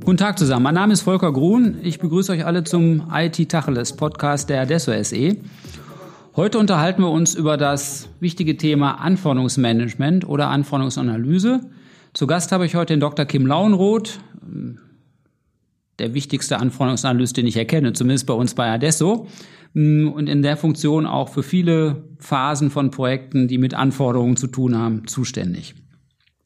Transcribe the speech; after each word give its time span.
Guten 0.00 0.16
Tag 0.16 0.38
zusammen, 0.40 0.64
mein 0.64 0.74
Name 0.74 0.92
ist 0.92 1.02
Volker 1.02 1.32
Grun. 1.32 1.78
Ich 1.82 2.00
begrüße 2.00 2.32
euch 2.32 2.44
alle 2.44 2.64
zum 2.64 3.04
IT 3.12 3.48
Tacheles 3.48 3.94
Podcast 3.94 4.48
der 4.48 4.62
Adesso 4.62 4.92
SE. 5.04 5.36
Heute 6.34 6.58
unterhalten 6.58 7.02
wir 7.02 7.10
uns 7.10 7.36
über 7.36 7.56
das 7.56 8.08
wichtige 8.18 8.56
Thema 8.56 9.00
Anforderungsmanagement 9.00 10.28
oder 10.28 10.48
Anforderungsanalyse. 10.48 11.60
Zu 12.12 12.26
Gast 12.26 12.50
habe 12.50 12.66
ich 12.66 12.74
heute 12.74 12.94
den 12.94 13.00
Dr. 13.00 13.24
Kim 13.24 13.46
Lauenroth, 13.46 14.18
der 16.00 16.12
wichtigste 16.14 16.58
Anforderungsanalyst, 16.58 17.36
den 17.36 17.46
ich 17.46 17.56
erkenne, 17.56 17.92
zumindest 17.92 18.26
bei 18.26 18.34
uns 18.34 18.54
bei 18.54 18.68
Adesso. 18.68 19.28
Und 19.72 20.28
in 20.28 20.42
der 20.42 20.56
Funktion 20.56 21.06
auch 21.06 21.28
für 21.28 21.42
viele 21.42 22.04
Phasen 22.18 22.70
von 22.70 22.90
Projekten, 22.90 23.46
die 23.46 23.58
mit 23.58 23.74
Anforderungen 23.74 24.36
zu 24.36 24.48
tun 24.48 24.76
haben, 24.76 25.06
zuständig. 25.06 25.74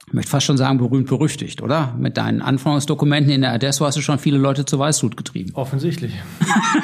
Ich 0.06 0.12
möchte 0.12 0.30
fast 0.30 0.44
schon 0.44 0.58
sagen, 0.58 0.78
berühmt 0.78 1.08
berüchtigt, 1.08 1.62
oder? 1.62 1.94
Mit 1.98 2.18
deinen 2.18 2.42
Anforderungsdokumenten 2.42 3.32
in 3.32 3.40
der 3.40 3.52
Adesso 3.52 3.86
hast 3.86 3.96
du 3.96 4.02
schon 4.02 4.18
viele 4.18 4.36
Leute 4.36 4.66
zur 4.66 4.78
Weißglut 4.78 5.16
getrieben. 5.16 5.52
Offensichtlich. 5.54 6.12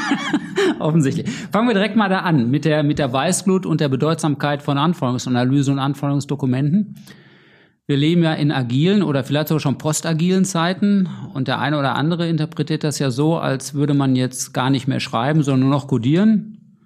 Offensichtlich. 0.78 1.28
Fangen 1.52 1.68
wir 1.68 1.74
direkt 1.74 1.96
mal 1.96 2.08
da 2.08 2.20
an, 2.20 2.50
mit 2.50 2.64
der, 2.64 2.82
mit 2.82 2.98
der 2.98 3.12
Weißglut 3.12 3.66
und 3.66 3.82
der 3.82 3.90
Bedeutsamkeit 3.90 4.62
von 4.62 4.78
Anforderungsanalyse 4.78 5.70
und 5.70 5.78
Anforderungsdokumenten. 5.78 6.96
Wir 7.90 7.96
leben 7.96 8.22
ja 8.22 8.34
in 8.34 8.52
agilen 8.52 9.02
oder 9.02 9.24
vielleicht 9.24 9.48
sogar 9.48 9.58
schon 9.58 9.76
postagilen 9.76 10.44
Zeiten 10.44 11.08
und 11.34 11.48
der 11.48 11.58
eine 11.58 11.76
oder 11.76 11.96
andere 11.96 12.28
interpretiert 12.28 12.84
das 12.84 13.00
ja 13.00 13.10
so, 13.10 13.36
als 13.36 13.74
würde 13.74 13.94
man 13.94 14.14
jetzt 14.14 14.54
gar 14.54 14.70
nicht 14.70 14.86
mehr 14.86 15.00
schreiben, 15.00 15.42
sondern 15.42 15.68
nur 15.68 15.76
noch 15.76 15.88
codieren. 15.88 16.78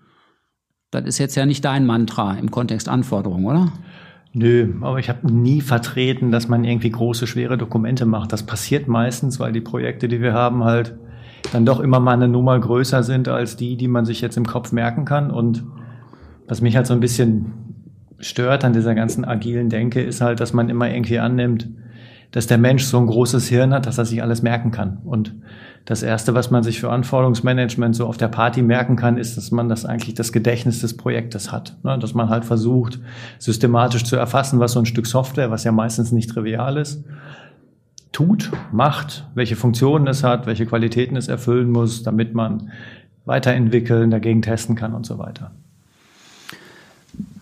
Das 0.91 1.05
ist 1.05 1.19
jetzt 1.19 1.35
ja 1.35 1.45
nicht 1.45 1.62
dein 1.62 1.85
Mantra 1.85 2.39
im 2.39 2.51
Kontext 2.51 2.89
Anforderungen, 2.89 3.45
oder? 3.45 3.73
Nö, 4.33 4.77
aber 4.81 4.98
ich 4.98 5.11
habe 5.11 5.31
nie 5.31 5.61
vertreten, 5.61 6.31
dass 6.31 6.48
man 6.48 6.65
irgendwie 6.65 6.89
große, 6.89 7.27
schwere 7.27 7.59
Dokumente 7.59 8.06
macht. 8.06 8.33
Das 8.33 8.47
passiert 8.47 8.89
meistens, 8.89 9.39
weil 9.39 9.53
die 9.53 9.61
Projekte, 9.61 10.09
die 10.09 10.23
wir 10.23 10.33
haben, 10.33 10.65
halt 10.65 10.97
dann 11.53 11.67
doch 11.67 11.81
immer 11.81 12.00
mal 12.00 12.12
eine 12.12 12.28
Nummer 12.28 12.59
größer 12.59 13.03
sind 13.03 13.28
als 13.28 13.56
die, 13.56 13.77
die 13.77 13.89
man 13.89 14.06
sich 14.06 14.23
jetzt 14.23 14.39
im 14.39 14.47
Kopf 14.47 14.73
merken 14.73 15.05
kann. 15.05 15.31
Und 15.31 15.65
was 16.48 16.62
mich 16.62 16.77
halt 16.77 16.87
so 16.87 16.95
ein 16.95 17.00
bisschen 17.00 17.64
stört 18.19 18.65
an 18.65 18.73
dieser 18.73 18.95
ganzen 18.95 19.25
agilen 19.25 19.69
Denke, 19.69 20.03
ist 20.03 20.20
halt, 20.20 20.41
dass 20.41 20.53
man 20.53 20.69
immer 20.69 20.91
irgendwie 20.91 21.19
annimmt, 21.19 21.69
dass 22.31 22.47
der 22.47 22.59
Mensch 22.59 22.84
so 22.84 22.98
ein 22.98 23.06
großes 23.06 23.48
Hirn 23.48 23.73
hat, 23.73 23.87
dass 23.87 23.98
er 23.98 24.05
sich 24.05 24.23
alles 24.23 24.43
merken 24.43 24.73
kann. 24.73 24.98
Und 25.05 25.34
das 25.84 26.03
Erste, 26.03 26.34
was 26.34 26.51
man 26.51 26.62
sich 26.62 26.81
für 26.81 26.91
Anforderungsmanagement 26.91 27.95
so 27.95 28.06
auf 28.06 28.17
der 28.17 28.29
Party 28.29 28.62
merken 28.62 28.97
kann, 28.97 29.19
ist, 29.19 29.37
dass 29.37 29.51
man 29.51 29.69
das 29.69 29.84
eigentlich 29.84 30.15
das 30.15 30.33
Gedächtnis 30.33 30.81
des 30.81 30.97
Projektes 30.97 31.53
hat. 31.53 31.77
Ne? 31.84 31.98
Dass 31.98 32.15
man 32.15 32.31
halt 32.31 32.45
versucht, 32.45 32.98
systematisch 33.39 34.05
zu 34.05 34.17
erfassen, 34.17 34.59
was 34.59 34.73
so 34.73 34.81
ein 34.81 34.87
Stück 34.87 35.06
Software, 35.06 35.51
was 35.51 35.62
ja 35.62 35.73
meistens 35.73 36.11
nicht 36.11 36.31
trivial 36.31 36.77
ist, 36.77 37.05
tut, 38.11 38.51
macht, 38.73 39.28
welche 39.34 39.56
Funktionen 39.56 40.06
es 40.06 40.25
hat, 40.25 40.47
welche 40.47 40.67
Qualitäten 40.67 41.17
es 41.17 41.28
erfüllen 41.28 41.71
muss, 41.71 42.03
damit 42.03 42.34
man 42.34 42.71
weiterentwickeln, 43.27 44.11
dagegen 44.11 44.43
testen 44.43 44.75
kann 44.75 44.95
und 44.95 45.06
so 45.06 45.19
weiter. 45.19 45.53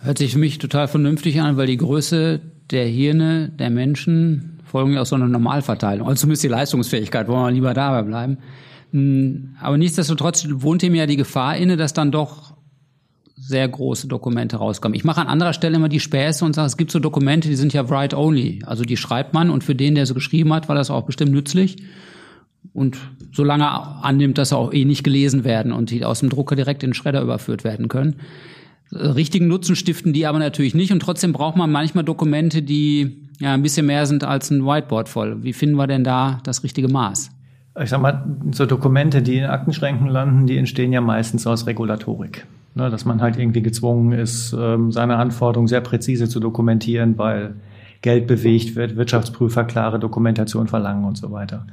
Hört 0.05 0.19
sich 0.19 0.33
für 0.33 0.39
mich 0.41 0.59
total 0.59 0.89
vernünftig 0.89 1.41
an, 1.41 1.57
weil 1.57 1.69
die 1.69 1.77
Größe 1.77 2.41
der 2.73 2.87
Hirne 2.87 3.53
der 3.57 3.71
Menschen 3.71 4.59
folgen 4.65 4.95
ja 4.95 5.01
aus 5.01 5.11
so 5.11 5.15
einer 5.15 5.29
Normalverteilung. 5.29 6.09
Also 6.09 6.23
zumindest 6.23 6.43
die 6.43 6.49
Leistungsfähigkeit, 6.49 7.29
wollen 7.29 7.45
wir 7.45 7.53
lieber 7.53 7.73
dabei 7.73 8.03
bleiben. 8.03 8.39
Hm, 8.91 9.55
aber 9.61 9.79
nichtsdestotrotz 9.79 10.49
wohnt 10.51 10.83
ihm 10.83 10.97
ja 10.97 11.07
die 11.07 11.17
Gefahr 11.17 11.57
inne, 11.57 11.77
dass 11.77 11.93
dann 11.93 12.11
doch 12.11 12.55
sehr 13.37 13.69
große 13.69 14.09
Dokumente 14.09 14.57
rauskommen. 14.57 14.97
Ich 14.97 15.05
mache 15.05 15.21
an 15.21 15.29
anderer 15.29 15.53
Stelle 15.53 15.77
immer 15.77 15.89
die 15.89 16.01
Späße 16.01 16.45
und 16.45 16.55
sage, 16.55 16.67
es 16.67 16.77
gibt 16.77 16.91
so 16.91 16.99
Dokumente, 16.99 17.49
die 17.49 17.57
sind 17.57 17.73
ja 17.73 17.89
write-only. 17.89 18.63
Also 18.67 18.83
die 18.85 18.97
schreibt 18.97 19.35
man 19.35 19.51
und 19.51 19.63
für 19.63 19.77
den, 19.77 19.95
der 19.95 20.07
so 20.07 20.15
geschrieben 20.15 20.53
hat, 20.53 20.69
war 20.69 20.75
das 20.75 20.91
auch 20.91 21.03
bestimmt 21.03 21.31
nützlich. 21.31 21.77
Und 22.73 22.99
solange 23.33 23.65
er 23.65 24.05
annimmt, 24.05 24.39
dass 24.39 24.51
er 24.51 24.59
auch 24.59 24.73
eh 24.73 24.85
nicht 24.85 25.05
gelesen 25.05 25.45
werden 25.45 25.71
und 25.71 25.91
die 25.91 26.05
aus 26.05 26.21
dem 26.21 26.29
Drucker 26.29 26.57
direkt 26.57 26.83
in 26.83 26.91
den 26.91 26.95
Schredder 26.95 27.23
überführt 27.23 27.63
werden 27.63 27.87
können 27.87 28.17
richtigen 28.93 29.49
Nutzen 29.49 29.77
stiften 29.77 30.13
die 30.13 30.27
aber 30.27 30.39
natürlich 30.39 30.75
nicht. 30.75 30.93
Und 30.93 31.01
trotzdem 31.01 31.33
braucht 31.33 31.57
man 31.57 31.71
manchmal 31.71 32.05
Dokumente, 32.05 32.63
die 32.63 33.29
ja 33.41 33.55
ein 33.55 33.63
bisschen 33.63 33.87
mehr 33.87 34.07
sind 34.07 34.25
als 34.25 34.51
ein 34.51 34.65
Whiteboard 34.65 35.09
voll. 35.09 35.43
Wie 35.43 35.53
finden 35.53 35.77
wir 35.77 35.87
denn 35.87 36.05
da 36.05 36.41
das 36.45 36.63
richtige 36.63 36.89
Maß? 36.89 37.31
Ich 37.83 37.91
sag 37.91 38.03
mal, 38.03 38.25
so 38.53 38.67
Dokumente, 38.67 39.23
die 39.23 39.39
in 39.39 39.45
Aktenschränken 39.45 40.09
landen, 40.09 40.47
die 40.47 40.59
entstehen 40.59 40.93
ja 40.93 41.01
meistens 41.01 41.47
aus 41.47 41.67
Regulatorik. 41.67 42.47
Ne, 42.75 42.89
dass 42.89 43.05
man 43.05 43.21
halt 43.21 43.37
irgendwie 43.37 43.61
gezwungen 43.61 44.13
ist, 44.13 44.57
ähm, 44.59 44.93
seine 44.93 45.17
Anforderungen 45.17 45.69
sehr 45.69 45.83
präzise 45.83 46.27
zu 46.27 46.41
dokumentieren, 46.41 47.19
weil 47.19 47.55
Geld 48.01 48.27
bewegt 48.27 48.77
wird, 48.77 48.97
Wirtschaftsprüfer 48.97 49.65
klare 49.65 49.99
Dokumentation 49.99 50.69
verlangen 50.69 51.05
und 51.05 51.19
so 51.19 51.31
weiter 51.31 51.67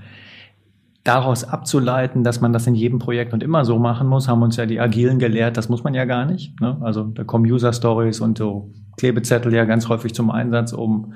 daraus 1.10 1.44
abzuleiten, 1.44 2.24
dass 2.24 2.40
man 2.40 2.54
das 2.54 2.68
in 2.68 2.76
jedem 2.76 3.00
Projekt 3.00 3.34
und 3.34 3.42
immer 3.42 3.66
so 3.66 3.80
machen 3.80 4.08
muss, 4.08 4.28
haben 4.28 4.44
uns 4.44 4.58
ja 4.58 4.68
die 4.68 4.80
Agilen 4.80 5.18
gelehrt, 5.18 5.58
das 5.58 5.68
muss 5.68 5.84
man 5.84 5.96
ja 5.96 6.06
gar 6.06 6.26
nicht. 6.26 6.62
Ne? 6.62 6.78
Also 6.82 7.04
da 7.04 7.24
kommen 7.24 7.50
User 7.50 7.74
Stories 7.74 8.20
und 8.20 8.38
so 8.38 8.72
Klebezettel 8.96 9.52
ja 9.52 9.66
ganz 9.66 9.90
häufig 9.90 10.14
zum 10.14 10.30
Einsatz, 10.30 10.72
um 10.72 11.14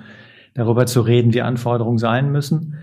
darüber 0.56 0.88
zu 0.88 1.02
reden, 1.02 1.36
wie 1.36 1.44
Anforderungen 1.44 2.00
sein 2.00 2.31
müssen. 2.31 2.74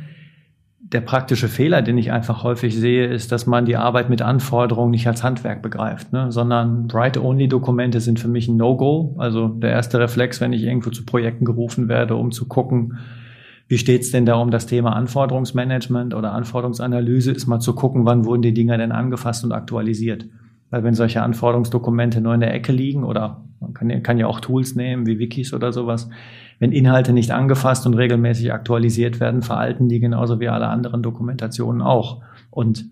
Der 0.78 1.00
praktische 1.00 1.48
Fehler, 1.48 1.82
den 1.82 1.98
ich 1.98 2.12
einfach 2.12 2.44
häufig 2.44 2.76
sehe, 2.76 3.06
ist, 3.06 3.32
dass 3.32 3.44
man 3.44 3.64
die 3.64 3.76
Arbeit 3.76 4.08
mit 4.08 4.22
Anforderungen 4.22 4.92
nicht 4.92 5.08
als 5.08 5.24
Handwerk 5.24 5.62
begreift, 5.62 6.12
ne? 6.12 6.30
sondern 6.30 6.92
Write-Only-Dokumente 6.92 7.98
sind 7.98 8.20
für 8.20 8.28
mich 8.28 8.46
ein 8.46 8.56
No-Go. 8.56 9.16
Also 9.18 9.48
der 9.48 9.70
erste 9.70 9.98
Reflex, 9.98 10.40
wenn 10.40 10.52
ich 10.52 10.62
irgendwo 10.62 10.90
zu 10.90 11.04
Projekten 11.04 11.44
gerufen 11.44 11.88
werde, 11.88 12.14
um 12.14 12.30
zu 12.30 12.46
gucken, 12.46 12.98
wie 13.70 13.78
steht's 13.78 14.10
denn 14.10 14.26
da 14.26 14.34
um 14.34 14.50
das 14.50 14.66
Thema 14.66 14.96
Anforderungsmanagement 14.96 16.12
oder 16.12 16.32
Anforderungsanalyse? 16.32 17.30
Ist 17.30 17.46
mal 17.46 17.60
zu 17.60 17.72
gucken, 17.72 18.04
wann 18.04 18.24
wurden 18.24 18.42
die 18.42 18.52
Dinger 18.52 18.76
denn 18.76 18.90
angefasst 18.90 19.44
und 19.44 19.52
aktualisiert? 19.52 20.26
Weil 20.70 20.82
wenn 20.82 20.94
solche 20.94 21.22
Anforderungsdokumente 21.22 22.20
nur 22.20 22.34
in 22.34 22.40
der 22.40 22.52
Ecke 22.52 22.72
liegen 22.72 23.04
oder 23.04 23.44
man 23.60 23.72
kann, 23.72 24.02
kann 24.02 24.18
ja 24.18 24.26
auch 24.26 24.40
Tools 24.40 24.74
nehmen 24.74 25.06
wie 25.06 25.20
Wikis 25.20 25.54
oder 25.54 25.72
sowas, 25.72 26.08
wenn 26.58 26.72
Inhalte 26.72 27.12
nicht 27.12 27.30
angefasst 27.30 27.86
und 27.86 27.94
regelmäßig 27.94 28.52
aktualisiert 28.52 29.20
werden, 29.20 29.40
veralten 29.40 29.88
die 29.88 30.00
genauso 30.00 30.40
wie 30.40 30.48
alle 30.48 30.66
anderen 30.66 31.00
Dokumentationen 31.04 31.80
auch. 31.80 32.22
Und 32.50 32.86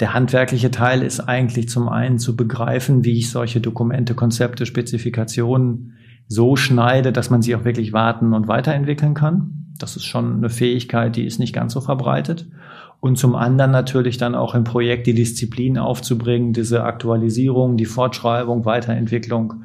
der 0.00 0.12
handwerkliche 0.12 0.70
Teil 0.70 1.00
ist 1.02 1.20
eigentlich 1.20 1.70
zum 1.70 1.88
einen 1.88 2.18
zu 2.18 2.36
begreifen, 2.36 3.06
wie 3.06 3.16
ich 3.16 3.30
solche 3.30 3.62
Dokumente, 3.62 4.14
Konzepte, 4.14 4.66
Spezifikationen 4.66 5.94
so 6.28 6.56
schneide, 6.56 7.12
dass 7.12 7.30
man 7.30 7.42
sie 7.42 7.54
auch 7.54 7.64
wirklich 7.64 7.92
warten 7.92 8.32
und 8.32 8.48
weiterentwickeln 8.48 9.14
kann. 9.14 9.66
Das 9.78 9.96
ist 9.96 10.04
schon 10.04 10.36
eine 10.36 10.50
Fähigkeit, 10.50 11.16
die 11.16 11.24
ist 11.24 11.38
nicht 11.38 11.54
ganz 11.54 11.72
so 11.72 11.80
verbreitet. 11.80 12.46
Und 13.00 13.18
zum 13.18 13.34
anderen 13.34 13.70
natürlich 13.70 14.16
dann 14.16 14.34
auch 14.34 14.54
im 14.54 14.64
Projekt 14.64 15.06
die 15.06 15.14
Disziplin 15.14 15.76
aufzubringen, 15.76 16.54
diese 16.54 16.84
Aktualisierung, 16.84 17.76
die 17.76 17.84
Fortschreibung, 17.84 18.64
Weiterentwicklung 18.64 19.64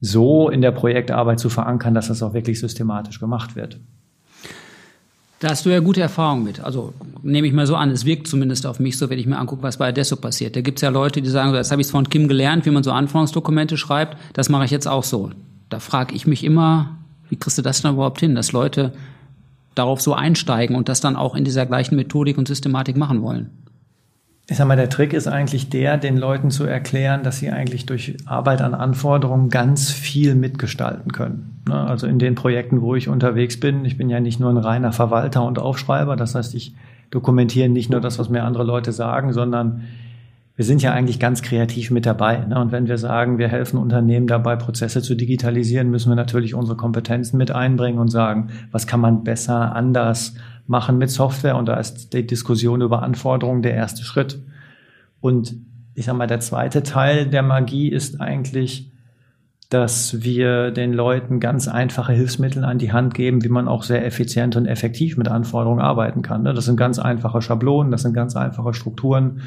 so 0.00 0.48
in 0.48 0.60
der 0.60 0.72
Projektarbeit 0.72 1.38
zu 1.38 1.48
verankern, 1.48 1.94
dass 1.94 2.08
das 2.08 2.22
auch 2.22 2.34
wirklich 2.34 2.58
systematisch 2.60 3.20
gemacht 3.20 3.56
wird. 3.56 3.78
Da 5.40 5.48
hast 5.48 5.64
du 5.64 5.70
ja 5.70 5.80
gute 5.80 6.02
Erfahrungen 6.02 6.44
mit. 6.44 6.60
Also 6.60 6.92
nehme 7.22 7.46
ich 7.46 7.54
mal 7.54 7.66
so 7.66 7.74
an, 7.74 7.90
es 7.90 8.04
wirkt 8.04 8.26
zumindest 8.26 8.66
auf 8.66 8.78
mich 8.78 8.98
so, 8.98 9.08
wenn 9.08 9.18
ich 9.18 9.26
mir 9.26 9.38
angucke, 9.38 9.62
was 9.62 9.78
bei 9.78 9.88
Adesso 9.88 10.16
passiert. 10.16 10.54
Da 10.54 10.60
gibt 10.60 10.78
es 10.78 10.82
ja 10.82 10.90
Leute, 10.90 11.22
die 11.22 11.30
sagen, 11.30 11.52
das 11.54 11.70
habe 11.70 11.80
ich 11.80 11.88
von 11.88 12.08
Kim 12.10 12.28
gelernt, 12.28 12.66
wie 12.66 12.70
man 12.70 12.82
so 12.82 12.92
Anforderungsdokumente 12.92 13.78
schreibt, 13.78 14.18
das 14.34 14.50
mache 14.50 14.66
ich 14.66 14.70
jetzt 14.70 14.86
auch 14.86 15.04
so. 15.04 15.30
Da 15.70 15.78
frage 15.78 16.14
ich 16.14 16.26
mich 16.26 16.44
immer, 16.44 16.98
wie 17.28 17.36
kriegst 17.36 17.56
du 17.56 17.62
das 17.62 17.80
denn 17.80 17.92
überhaupt 17.92 18.20
hin, 18.20 18.34
dass 18.34 18.52
Leute 18.52 18.92
darauf 19.74 20.00
so 20.00 20.14
einsteigen 20.14 20.76
und 20.76 20.88
das 20.88 21.00
dann 21.00 21.16
auch 21.16 21.34
in 21.34 21.44
dieser 21.44 21.64
gleichen 21.66 21.96
Methodik 21.96 22.38
und 22.38 22.48
Systematik 22.48 22.96
machen 22.96 23.22
wollen. 23.22 23.50
Ich 24.48 24.56
sag 24.56 24.66
mal, 24.66 24.76
der 24.76 24.90
Trick 24.90 25.12
ist 25.12 25.28
eigentlich 25.28 25.70
der, 25.70 25.96
den 25.96 26.16
Leuten 26.16 26.50
zu 26.50 26.64
erklären, 26.64 27.22
dass 27.22 27.38
sie 27.38 27.50
eigentlich 27.50 27.86
durch 27.86 28.16
Arbeit 28.26 28.62
an 28.62 28.74
Anforderungen 28.74 29.48
ganz 29.48 29.92
viel 29.92 30.34
mitgestalten 30.34 31.12
können. 31.12 31.62
Ne? 31.68 31.76
Also 31.76 32.08
in 32.08 32.18
den 32.18 32.34
Projekten, 32.34 32.82
wo 32.82 32.96
ich 32.96 33.08
unterwegs 33.08 33.60
bin, 33.60 33.84
ich 33.84 33.96
bin 33.96 34.10
ja 34.10 34.18
nicht 34.18 34.40
nur 34.40 34.50
ein 34.50 34.56
reiner 34.56 34.92
Verwalter 34.92 35.44
und 35.44 35.60
Aufschreiber, 35.60 36.16
das 36.16 36.34
heißt, 36.34 36.56
ich 36.56 36.74
dokumentiere 37.10 37.68
nicht 37.68 37.90
nur 37.90 38.00
das, 38.00 38.18
was 38.18 38.28
mir 38.28 38.42
andere 38.42 38.64
Leute 38.64 38.90
sagen, 38.90 39.32
sondern 39.32 39.82
wir 40.60 40.66
sind 40.66 40.82
ja 40.82 40.92
eigentlich 40.92 41.18
ganz 41.18 41.40
kreativ 41.40 41.90
mit 41.90 42.04
dabei. 42.04 42.36
Ne? 42.44 42.60
Und 42.60 42.70
wenn 42.70 42.86
wir 42.86 42.98
sagen, 42.98 43.38
wir 43.38 43.48
helfen 43.48 43.78
Unternehmen 43.78 44.26
dabei, 44.26 44.56
Prozesse 44.56 45.00
zu 45.00 45.14
digitalisieren, 45.14 45.88
müssen 45.88 46.10
wir 46.10 46.16
natürlich 46.16 46.54
unsere 46.54 46.76
Kompetenzen 46.76 47.38
mit 47.38 47.50
einbringen 47.50 47.98
und 47.98 48.08
sagen, 48.08 48.50
was 48.70 48.86
kann 48.86 49.00
man 49.00 49.24
besser, 49.24 49.74
anders 49.74 50.34
machen 50.66 50.98
mit 50.98 51.08
Software? 51.08 51.56
Und 51.56 51.64
da 51.64 51.76
ist 51.76 52.12
die 52.12 52.26
Diskussion 52.26 52.82
über 52.82 53.02
Anforderungen 53.02 53.62
der 53.62 53.72
erste 53.72 54.04
Schritt. 54.04 54.38
Und 55.22 55.54
ich 55.94 56.04
sage 56.04 56.18
mal, 56.18 56.26
der 56.26 56.40
zweite 56.40 56.82
Teil 56.82 57.26
der 57.26 57.42
Magie 57.42 57.88
ist 57.88 58.20
eigentlich, 58.20 58.92
dass 59.70 60.22
wir 60.22 60.72
den 60.72 60.92
Leuten 60.92 61.40
ganz 61.40 61.68
einfache 61.68 62.12
Hilfsmittel 62.12 62.66
an 62.66 62.76
die 62.76 62.92
Hand 62.92 63.14
geben, 63.14 63.42
wie 63.42 63.48
man 63.48 63.66
auch 63.66 63.82
sehr 63.82 64.04
effizient 64.04 64.56
und 64.56 64.66
effektiv 64.66 65.16
mit 65.16 65.28
Anforderungen 65.28 65.80
arbeiten 65.80 66.20
kann. 66.20 66.42
Ne? 66.42 66.52
Das 66.52 66.66
sind 66.66 66.76
ganz 66.76 66.98
einfache 66.98 67.40
Schablonen, 67.40 67.90
das 67.90 68.02
sind 68.02 68.12
ganz 68.12 68.36
einfache 68.36 68.74
Strukturen, 68.74 69.40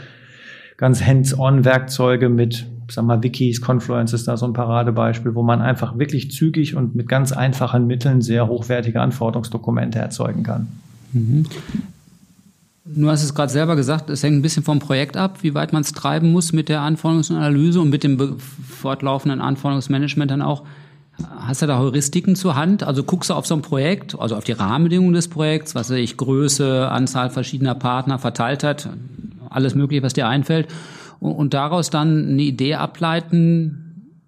ganz 0.78 1.04
hands-on 1.04 1.66
Werkzeuge 1.66 2.30
mit 2.30 2.66
sag 2.90 3.06
mal, 3.06 3.22
Wikis, 3.24 3.62
Confluence 3.62 4.14
ist 4.14 4.28
da 4.28 4.38
so 4.38 4.46
ein 4.46 4.54
Paradebeispiel, 4.54 5.36
wo 5.36 5.44
man 5.44 5.62
einfach 5.62 5.98
wirklich 5.98 6.32
zügig 6.32 6.76
und 6.76 6.96
mit 6.96 7.08
ganz 7.08 7.32
einfachen 7.32 7.88
Mitteln 7.88 8.22
sehr 8.22 8.48
hochwertige 8.48 9.02
Anforderungsdokumente 9.02 10.00
erzeugen 10.00 10.44
kann. 10.44 10.68
Mhm. 11.14 11.46
Du 12.86 13.10
hast 13.10 13.24
es 13.24 13.34
gerade 13.34 13.52
selber 13.52 13.76
gesagt, 13.76 14.10
es 14.10 14.24
hängt 14.24 14.36
ein 14.36 14.42
bisschen 14.42 14.64
vom 14.64 14.80
Projekt 14.80 15.16
ab, 15.16 15.38
wie 15.42 15.54
weit 15.54 15.72
man 15.72 15.84
es 15.84 15.94
treiben 15.94 16.32
muss 16.32 16.52
mit 16.52 16.68
der 16.68 16.82
Anforderungsanalyse 16.82 17.80
und 17.80 17.90
mit 17.90 18.04
dem 18.04 18.38
fortlaufenden 18.40 19.40
Anforderungsmanagement 19.40 20.30
dann 20.30 20.42
auch. 20.42 20.64
Hast 21.40 21.62
du 21.62 21.68
da 21.68 21.78
Heuristiken 21.78 22.36
zur 22.36 22.56
Hand? 22.56 22.84
Also 22.84 23.04
guckst 23.04 23.30
du 23.30 23.36
auf 23.36 23.46
so 23.46 23.56
ein 23.56 23.62
Projekt, 23.62 24.20
also 24.20 24.36
auf 24.36 24.44
die 24.44 24.52
Rahmenbedingungen 24.52 25.14
des 25.14 25.30
Projekts, 25.30 25.76
was 25.76 25.92
weiß 25.92 25.98
ich, 25.98 26.18
Größe, 26.18 26.90
Anzahl 26.90 27.30
verschiedener 27.30 27.76
Partner 27.76 28.20
verteilt 28.20 28.64
hat, 28.64 28.90
alles 29.54 29.76
Mögliche, 29.76 30.04
was 30.04 30.14
dir 30.14 30.28
einfällt, 30.28 30.68
und, 31.20 31.34
und 31.34 31.54
daraus 31.54 31.90
dann 31.90 32.30
eine 32.30 32.42
Idee 32.42 32.76
ableiten, 32.76 33.84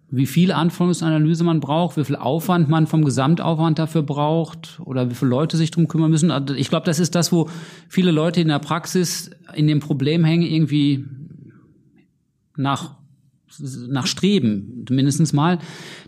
wie 0.09 0.27
viel 0.27 0.51
Anforderungsanalyse 0.51 1.43
man 1.43 1.59
braucht, 1.59 1.97
wie 1.97 2.05
viel 2.05 2.15
Aufwand 2.15 2.69
man 2.69 2.87
vom 2.87 3.03
Gesamtaufwand 3.03 3.79
dafür 3.79 4.03
braucht 4.03 4.79
oder 4.85 5.09
wie 5.09 5.15
viele 5.15 5.29
Leute 5.31 5.57
sich 5.57 5.71
drum 5.71 5.87
kümmern 5.87 6.11
müssen. 6.11 6.31
Also 6.31 6.53
ich 6.53 6.69
glaube, 6.69 6.85
das 6.85 6.99
ist 6.99 7.15
das, 7.15 7.31
wo 7.31 7.49
viele 7.89 8.11
Leute 8.11 8.39
in 8.39 8.47
der 8.47 8.59
Praxis 8.59 9.31
in 9.53 9.67
dem 9.67 9.79
Problem 9.79 10.23
hängen, 10.23 10.43
irgendwie 10.43 11.05
nach 12.55 12.95
nach 13.87 14.07
Streben, 14.07 14.85
mindestens 14.89 15.31
mal. 15.31 15.59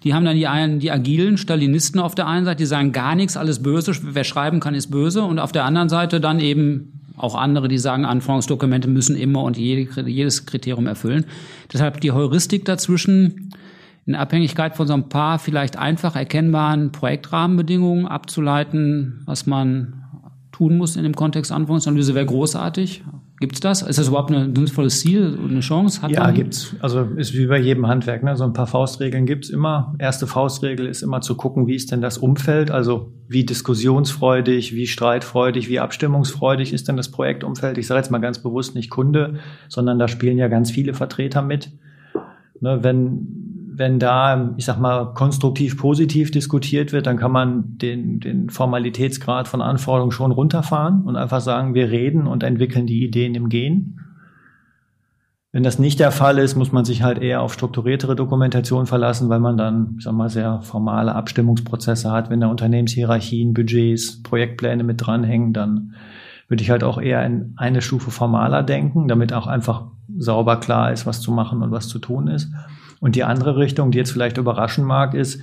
Die 0.04 0.14
haben 0.14 0.26
dann 0.26 0.36
die, 0.36 0.48
einen, 0.48 0.80
die 0.80 0.92
agilen 0.92 1.38
Stalinisten 1.38 2.00
auf 2.00 2.16
der 2.16 2.28
einen 2.28 2.46
Seite, 2.46 2.58
die 2.58 2.66
sagen 2.66 2.92
gar 2.92 3.16
nichts, 3.16 3.38
alles 3.38 3.64
böse, 3.64 3.94
wer 4.02 4.24
schreiben 4.24 4.60
kann, 4.60 4.76
ist 4.76 4.92
böse. 4.92 5.24
Und 5.24 5.40
auf 5.40 5.52
der 5.52 5.64
anderen 5.64 5.88
Seite 5.88 6.20
dann 6.20 6.40
eben 6.40 6.97
auch 7.18 7.36
andere, 7.36 7.68
die 7.68 7.80
sagen, 7.80 8.06
Anforderungsdokumente 8.06 8.88
müssen 8.88 9.16
immer 9.16 9.44
und 9.44 9.58
jedes 9.58 10.46
Kriterium 10.46 10.88
erfüllen. 10.88 11.26
Deshalb 11.74 12.00
die 12.00 12.12
Heuristik 12.12 12.64
dazwischen, 12.66 13.52
in 14.06 14.16
Abhängigkeit 14.16 14.78
von 14.78 14.88
so 14.88 14.94
ein 14.94 15.10
paar 15.10 15.38
vielleicht 15.38 15.78
einfach 15.78 16.16
erkennbaren 16.16 16.94
Projektrahmenbedingungen 16.94 18.08
abzuleiten, 18.08 19.22
was 19.26 19.46
man 19.46 20.06
tun 20.54 20.78
muss 20.78 20.96
in 20.96 21.04
dem 21.04 21.16
Kontext 21.16 21.52
Anforderungsanalyse, 21.52 22.16
wäre 22.16 22.26
großartig. 22.26 23.04
Gibt 23.40 23.54
es 23.54 23.60
das? 23.60 23.84
Ist 23.84 24.00
das 24.00 24.08
überhaupt 24.08 24.32
ein 24.32 24.56
sinnvolles 24.56 25.00
Ziel 25.00 25.38
und 25.38 25.52
eine 25.52 25.60
Chance? 25.60 26.02
Hat 26.02 26.10
ja, 26.10 26.32
gibt 26.32 26.56
es. 26.56 26.76
Also 26.80 27.02
ist 27.02 27.36
wie 27.38 27.46
bei 27.46 27.60
jedem 27.60 27.88
Handwerk. 27.88 28.24
Ne? 28.24 28.36
So 28.36 28.44
ein 28.44 28.54
paar 28.54 28.66
Faustregeln 28.66 29.28
gibt 29.28 29.46
es 29.46 29.52
immer. 29.52 29.94
Erste 30.00 30.26
Faustregel 30.26 30.88
ist 30.88 31.04
immer 31.04 31.22
zu 31.22 31.36
gucken, 31.36 31.68
wie 31.68 31.76
ist 31.76 31.92
denn 31.92 32.02
das 32.02 32.18
Umfeld? 32.18 32.72
Also 32.72 33.12
wie 33.28 33.46
diskussionsfreudig, 33.46 34.74
wie 34.74 34.88
streitfreudig, 34.88 35.70
wie 35.70 35.80
abstimmungsfreudig 35.80 36.74
ist 36.74 36.88
denn 36.88 36.98
das 36.98 37.12
Projektumfeld? 37.12 37.78
Ich 37.78 37.86
sage 37.86 38.00
jetzt 38.00 38.10
mal 38.10 38.18
ganz 38.18 38.40
bewusst 38.40 38.74
nicht 38.74 38.90
Kunde, 38.90 39.36
sondern 39.70 40.00
da 40.00 40.08
spielen 40.08 40.40
ja 40.40 40.48
ganz 40.48 40.72
viele 40.72 40.96
Vertreter 40.96 41.44
mit. 41.44 41.72
Ne, 42.60 42.80
wenn 42.82 43.57
wenn 43.78 44.00
da, 44.00 44.54
ich 44.58 44.66
sag 44.66 44.80
mal, 44.80 45.14
konstruktiv 45.14 45.78
positiv 45.78 46.32
diskutiert 46.32 46.92
wird, 46.92 47.06
dann 47.06 47.18
kann 47.18 47.32
man 47.32 47.78
den, 47.78 48.20
den 48.20 48.50
Formalitätsgrad 48.50 49.48
von 49.48 49.62
Anforderungen 49.62 50.12
schon 50.12 50.32
runterfahren 50.32 51.04
und 51.04 51.16
einfach 51.16 51.42
sagen, 51.42 51.76
wir 51.76 51.92
reden 51.92 52.26
und 52.26 52.44
entwickeln 52.44 52.88
die 52.88 53.06
Ideen 53.06 53.36
im 53.36 53.50
Gehen. 53.50 54.00
Wenn 55.52 55.64
das 55.64 55.80
nicht 55.80 56.00
der 56.00 56.12
Fall 56.12 56.40
ist, 56.40 56.56
muss 56.56 56.72
man 56.72 56.86
sich 56.86 57.04
halt 57.04 57.20
eher 57.20 57.42
auf 57.42 57.54
strukturiertere 57.54 58.16
Dokumentation 58.16 58.88
verlassen, 58.88 59.30
weil 59.30 59.40
man 59.40 59.58
dann, 59.58 59.96
ich 59.98 60.04
sag 60.04 60.14
mal, 60.14 60.30
sehr 60.30 60.62
formale 60.62 61.14
Abstimmungsprozesse 61.14 62.12
hat. 62.12 62.30
Wenn 62.30 62.42
da 62.42 62.48
Unternehmenshierarchien, 62.48 63.54
Budgets, 63.54 64.24
Projektpläne 64.24 64.84
mit 64.84 65.06
dranhängen, 65.06 65.54
dann 65.54 65.94
würde 66.48 66.64
ich 66.64 66.70
halt 66.70 66.84
auch 66.84 67.00
eher 67.00 67.26
in 67.26 67.54
eine 67.58 67.82
Stufe 67.82 68.10
formaler 68.10 68.64
denken, 68.64 69.08
damit 69.08 69.34
auch 69.34 69.48
einfach 69.48 69.86
sauber 70.18 70.60
klar 70.60 70.92
ist, 70.92 71.06
was 71.06 71.22
zu 71.22 71.32
machen 71.32 71.62
und 71.62 71.72
was 71.72 71.88
zu 71.88 72.00
tun 72.00 72.28
ist. 72.28 72.52
Und 73.00 73.16
die 73.16 73.24
andere 73.24 73.58
Richtung, 73.58 73.92
die 73.92 73.98
jetzt 73.98 74.12
vielleicht 74.12 74.38
überraschen 74.38 74.84
mag, 74.84 75.14
ist, 75.14 75.42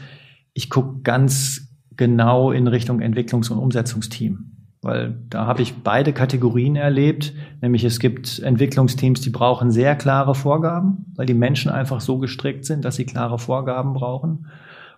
ich 0.53 0.71
gucke 0.71 1.01
ganz 1.03 1.69
genau 1.97 2.51
in 2.51 2.67
Richtung 2.67 3.01
Entwicklungs- 3.01 3.51
und 3.51 3.59
Umsetzungsteam. 3.59 4.51
Weil 4.83 5.19
da 5.31 5.47
habe 5.47 5.63
ich 5.63 5.83
beide 5.83 6.13
Kategorien 6.13 6.77
erlebt, 6.77 7.33
nämlich 7.63 7.85
es 7.85 7.99
gibt 7.99 8.41
Entwicklungsteams, 8.41 9.23
die 9.23 9.31
brauchen 9.31 9.71
sehr 9.71 9.97
klare 9.97 10.35
Vorgaben, 10.35 11.07
weil 11.17 11.25
die 11.25 11.33
Menschen 11.35 11.71
einfach 11.71 12.03
so 12.03 12.19
gestrickt 12.19 12.67
sind, 12.67 12.85
dass 12.85 12.97
sie 12.97 13.07
klare 13.07 13.39
Vorgaben 13.39 13.95
brauchen. 13.95 14.47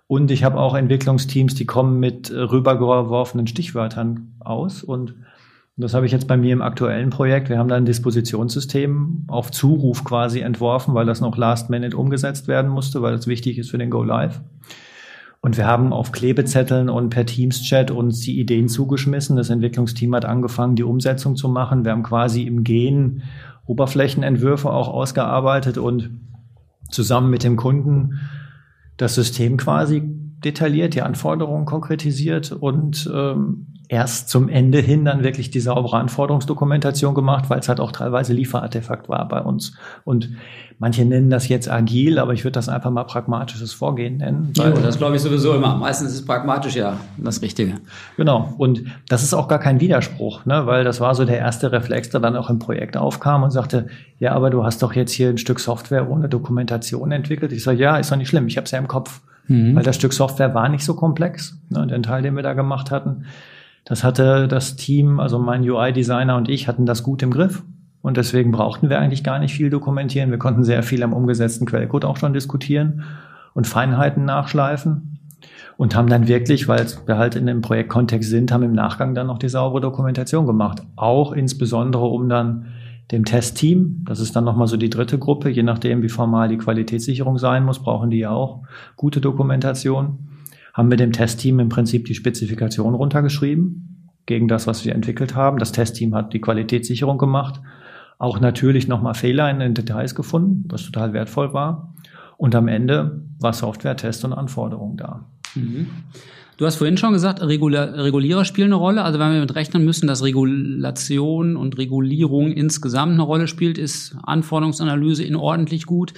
Und 0.08 0.30
ich 0.30 0.42
habe 0.42 0.58
auch 0.58 0.74
Entwicklungsteams, 0.74 1.54
die 1.54 1.66
kommen 1.66 2.00
mit 2.00 2.32
rübergeworfenen 2.32 3.46
Stichwörtern 3.46 4.34
aus 4.40 4.82
und 4.82 5.14
das 5.78 5.92
habe 5.92 6.06
ich 6.06 6.12
jetzt 6.12 6.26
bei 6.26 6.38
mir 6.38 6.54
im 6.54 6.62
aktuellen 6.62 7.10
Projekt. 7.10 7.50
Wir 7.50 7.58
haben 7.58 7.68
da 7.68 7.76
ein 7.76 7.84
Dispositionssystem 7.84 9.24
auf 9.28 9.50
Zuruf 9.50 10.04
quasi 10.04 10.40
entworfen, 10.40 10.94
weil 10.94 11.04
das 11.04 11.20
noch 11.20 11.36
last 11.36 11.68
minute 11.68 11.96
umgesetzt 11.96 12.48
werden 12.48 12.70
musste, 12.70 13.02
weil 13.02 13.14
das 13.14 13.26
wichtig 13.26 13.58
ist 13.58 13.70
für 13.70 13.78
den 13.78 13.90
Go 13.90 14.02
Live. 14.02 14.40
Und 15.42 15.58
wir 15.58 15.66
haben 15.66 15.92
auf 15.92 16.12
Klebezetteln 16.12 16.88
und 16.88 17.10
per 17.10 17.26
Teams-Chat 17.26 17.90
uns 17.90 18.20
die 18.20 18.40
Ideen 18.40 18.68
zugeschmissen. 18.68 19.36
Das 19.36 19.50
Entwicklungsteam 19.50 20.14
hat 20.14 20.24
angefangen, 20.24 20.76
die 20.76 20.82
Umsetzung 20.82 21.36
zu 21.36 21.48
machen. 21.48 21.84
Wir 21.84 21.92
haben 21.92 22.02
quasi 22.02 22.44
im 22.44 22.64
Gehen 22.64 23.22
Oberflächenentwürfe 23.66 24.70
auch 24.70 24.88
ausgearbeitet 24.88 25.76
und 25.76 26.10
zusammen 26.90 27.28
mit 27.28 27.44
dem 27.44 27.56
Kunden 27.56 28.18
das 28.96 29.14
System 29.14 29.58
quasi 29.58 30.02
detailliert, 30.42 30.94
die 30.94 31.02
Anforderungen 31.02 31.66
konkretisiert 31.66 32.50
und 32.52 33.10
ähm, 33.14 33.66
erst 33.88 34.28
zum 34.28 34.48
Ende 34.48 34.78
hin 34.78 35.04
dann 35.04 35.22
wirklich 35.22 35.50
die 35.50 35.60
saubere 35.60 35.96
Anforderungsdokumentation 35.98 37.14
gemacht, 37.14 37.48
weil 37.48 37.60
es 37.60 37.68
halt 37.68 37.80
auch 37.80 37.92
teilweise 37.92 38.32
Lieferartefakt 38.32 39.08
war 39.08 39.28
bei 39.28 39.40
uns. 39.40 39.74
Und 40.04 40.30
manche 40.78 41.04
nennen 41.04 41.30
das 41.30 41.48
jetzt 41.48 41.70
agil, 41.70 42.18
aber 42.18 42.32
ich 42.32 42.44
würde 42.44 42.52
das 42.52 42.68
einfach 42.68 42.90
mal 42.90 43.04
pragmatisches 43.04 43.72
Vorgehen 43.72 44.16
nennen. 44.16 44.52
Ja, 44.56 44.70
das 44.70 44.98
glaube 44.98 45.16
ich 45.16 45.22
sowieso 45.22 45.54
immer. 45.54 45.76
Meistens 45.76 46.12
ist 46.12 46.26
pragmatisch 46.26 46.74
ja 46.74 46.98
das 47.16 47.42
Richtige. 47.42 47.74
Genau. 48.16 48.54
Und 48.58 48.84
das 49.08 49.22
ist 49.22 49.34
auch 49.34 49.46
gar 49.46 49.60
kein 49.60 49.80
Widerspruch, 49.80 50.44
ne? 50.46 50.66
weil 50.66 50.82
das 50.82 51.00
war 51.00 51.14
so 51.14 51.24
der 51.24 51.38
erste 51.38 51.70
Reflex, 51.70 52.10
der 52.10 52.20
dann 52.20 52.36
auch 52.36 52.50
im 52.50 52.58
Projekt 52.58 52.96
aufkam 52.96 53.44
und 53.44 53.52
sagte, 53.52 53.86
ja, 54.18 54.32
aber 54.32 54.50
du 54.50 54.64
hast 54.64 54.82
doch 54.82 54.94
jetzt 54.94 55.12
hier 55.12 55.28
ein 55.28 55.38
Stück 55.38 55.60
Software 55.60 56.10
ohne 56.10 56.28
Dokumentation 56.28 57.12
entwickelt. 57.12 57.52
Ich 57.52 57.62
sage, 57.62 57.78
ja, 57.78 57.96
ist 57.98 58.10
doch 58.10 58.16
nicht 58.16 58.28
schlimm, 58.28 58.48
ich 58.48 58.56
habe 58.56 58.64
es 58.64 58.72
ja 58.72 58.78
im 58.78 58.88
Kopf. 58.88 59.20
Mhm. 59.48 59.76
Weil 59.76 59.84
das 59.84 59.94
Stück 59.94 60.12
Software 60.12 60.54
war 60.54 60.68
nicht 60.68 60.84
so 60.84 60.94
komplex, 60.94 61.56
ne, 61.70 61.86
den 61.86 62.02
Teil, 62.02 62.22
den 62.22 62.34
wir 62.34 62.42
da 62.42 62.54
gemacht 62.54 62.90
hatten. 62.90 63.26
Das 63.86 64.02
hatte 64.02 64.48
das 64.48 64.74
Team, 64.74 65.20
also 65.20 65.38
mein 65.38 65.62
UI-Designer 65.62 66.36
und 66.36 66.48
ich 66.48 66.66
hatten 66.66 66.86
das 66.86 67.04
gut 67.04 67.22
im 67.22 67.30
Griff. 67.30 67.62
Und 68.02 68.16
deswegen 68.16 68.50
brauchten 68.50 68.90
wir 68.90 68.98
eigentlich 68.98 69.22
gar 69.22 69.38
nicht 69.38 69.54
viel 69.54 69.70
dokumentieren. 69.70 70.30
Wir 70.30 70.38
konnten 70.38 70.64
sehr 70.64 70.82
viel 70.82 71.04
am 71.04 71.12
umgesetzten 71.12 71.66
Quellcode 71.66 72.04
auch 72.04 72.16
schon 72.16 72.32
diskutieren 72.32 73.04
und 73.54 73.66
Feinheiten 73.66 74.24
nachschleifen. 74.24 75.20
Und 75.76 75.94
haben 75.94 76.08
dann 76.08 76.26
wirklich, 76.26 76.68
weil 76.68 76.86
wir 77.04 77.16
halt 77.16 77.36
in 77.36 77.46
dem 77.46 77.60
Projektkontext 77.60 78.28
sind, 78.28 78.50
haben 78.50 78.62
im 78.62 78.72
Nachgang 78.72 79.14
dann 79.14 79.26
noch 79.28 79.38
die 79.38 79.48
saubere 79.48 79.82
Dokumentation 79.82 80.46
gemacht. 80.46 80.82
Auch 80.96 81.32
insbesondere, 81.32 82.06
um 82.06 82.28
dann 82.28 82.66
dem 83.12 83.24
Testteam, 83.24 84.02
das 84.04 84.18
ist 84.18 84.34
dann 84.34 84.44
nochmal 84.44 84.66
so 84.66 84.76
die 84.76 84.90
dritte 84.90 85.18
Gruppe, 85.18 85.48
je 85.48 85.62
nachdem, 85.62 86.02
wie 86.02 86.08
formal 86.08 86.48
die 86.48 86.58
Qualitätssicherung 86.58 87.38
sein 87.38 87.64
muss, 87.64 87.78
brauchen 87.78 88.10
die 88.10 88.18
ja 88.18 88.30
auch 88.30 88.62
gute 88.96 89.20
Dokumentation 89.20 90.35
haben 90.76 90.90
wir 90.90 90.98
dem 90.98 91.12
Testteam 91.12 91.58
im 91.58 91.70
Prinzip 91.70 92.04
die 92.04 92.14
Spezifikation 92.14 92.94
runtergeschrieben 92.94 94.12
gegen 94.26 94.46
das, 94.46 94.66
was 94.66 94.84
wir 94.84 94.94
entwickelt 94.94 95.34
haben. 95.34 95.58
Das 95.58 95.72
Testteam 95.72 96.14
hat 96.14 96.34
die 96.34 96.40
Qualitätssicherung 96.40 97.16
gemacht, 97.16 97.62
auch 98.18 98.40
natürlich 98.40 98.86
nochmal 98.86 99.14
Fehler 99.14 99.50
in 99.50 99.58
den 99.58 99.72
Details 99.72 100.14
gefunden, 100.14 100.64
was 100.68 100.84
total 100.84 101.14
wertvoll 101.14 101.54
war. 101.54 101.94
Und 102.36 102.54
am 102.54 102.68
Ende 102.68 103.22
war 103.40 103.54
Software, 103.54 103.96
Test 103.96 104.26
und 104.26 104.34
Anforderungen 104.34 104.98
da. 104.98 105.24
Mhm. 105.54 105.86
Du 106.58 106.66
hast 106.66 106.76
vorhin 106.76 106.98
schon 106.98 107.12
gesagt, 107.12 107.40
Regulierer 107.42 108.44
spielen 108.44 108.68
eine 108.68 108.76
Rolle. 108.76 109.02
Also 109.02 109.18
wenn 109.18 109.32
wir 109.32 109.40
mit 109.40 109.54
rechnen 109.54 109.84
müssen, 109.84 110.06
dass 110.06 110.22
Regulation 110.22 111.56
und 111.56 111.78
Regulierung 111.78 112.52
insgesamt 112.52 113.12
eine 113.12 113.22
Rolle 113.22 113.46
spielt, 113.46 113.78
ist 113.78 114.16
Anforderungsanalyse 114.22 115.24
in 115.24 115.36
ordentlich 115.36 115.86
gut 115.86 116.12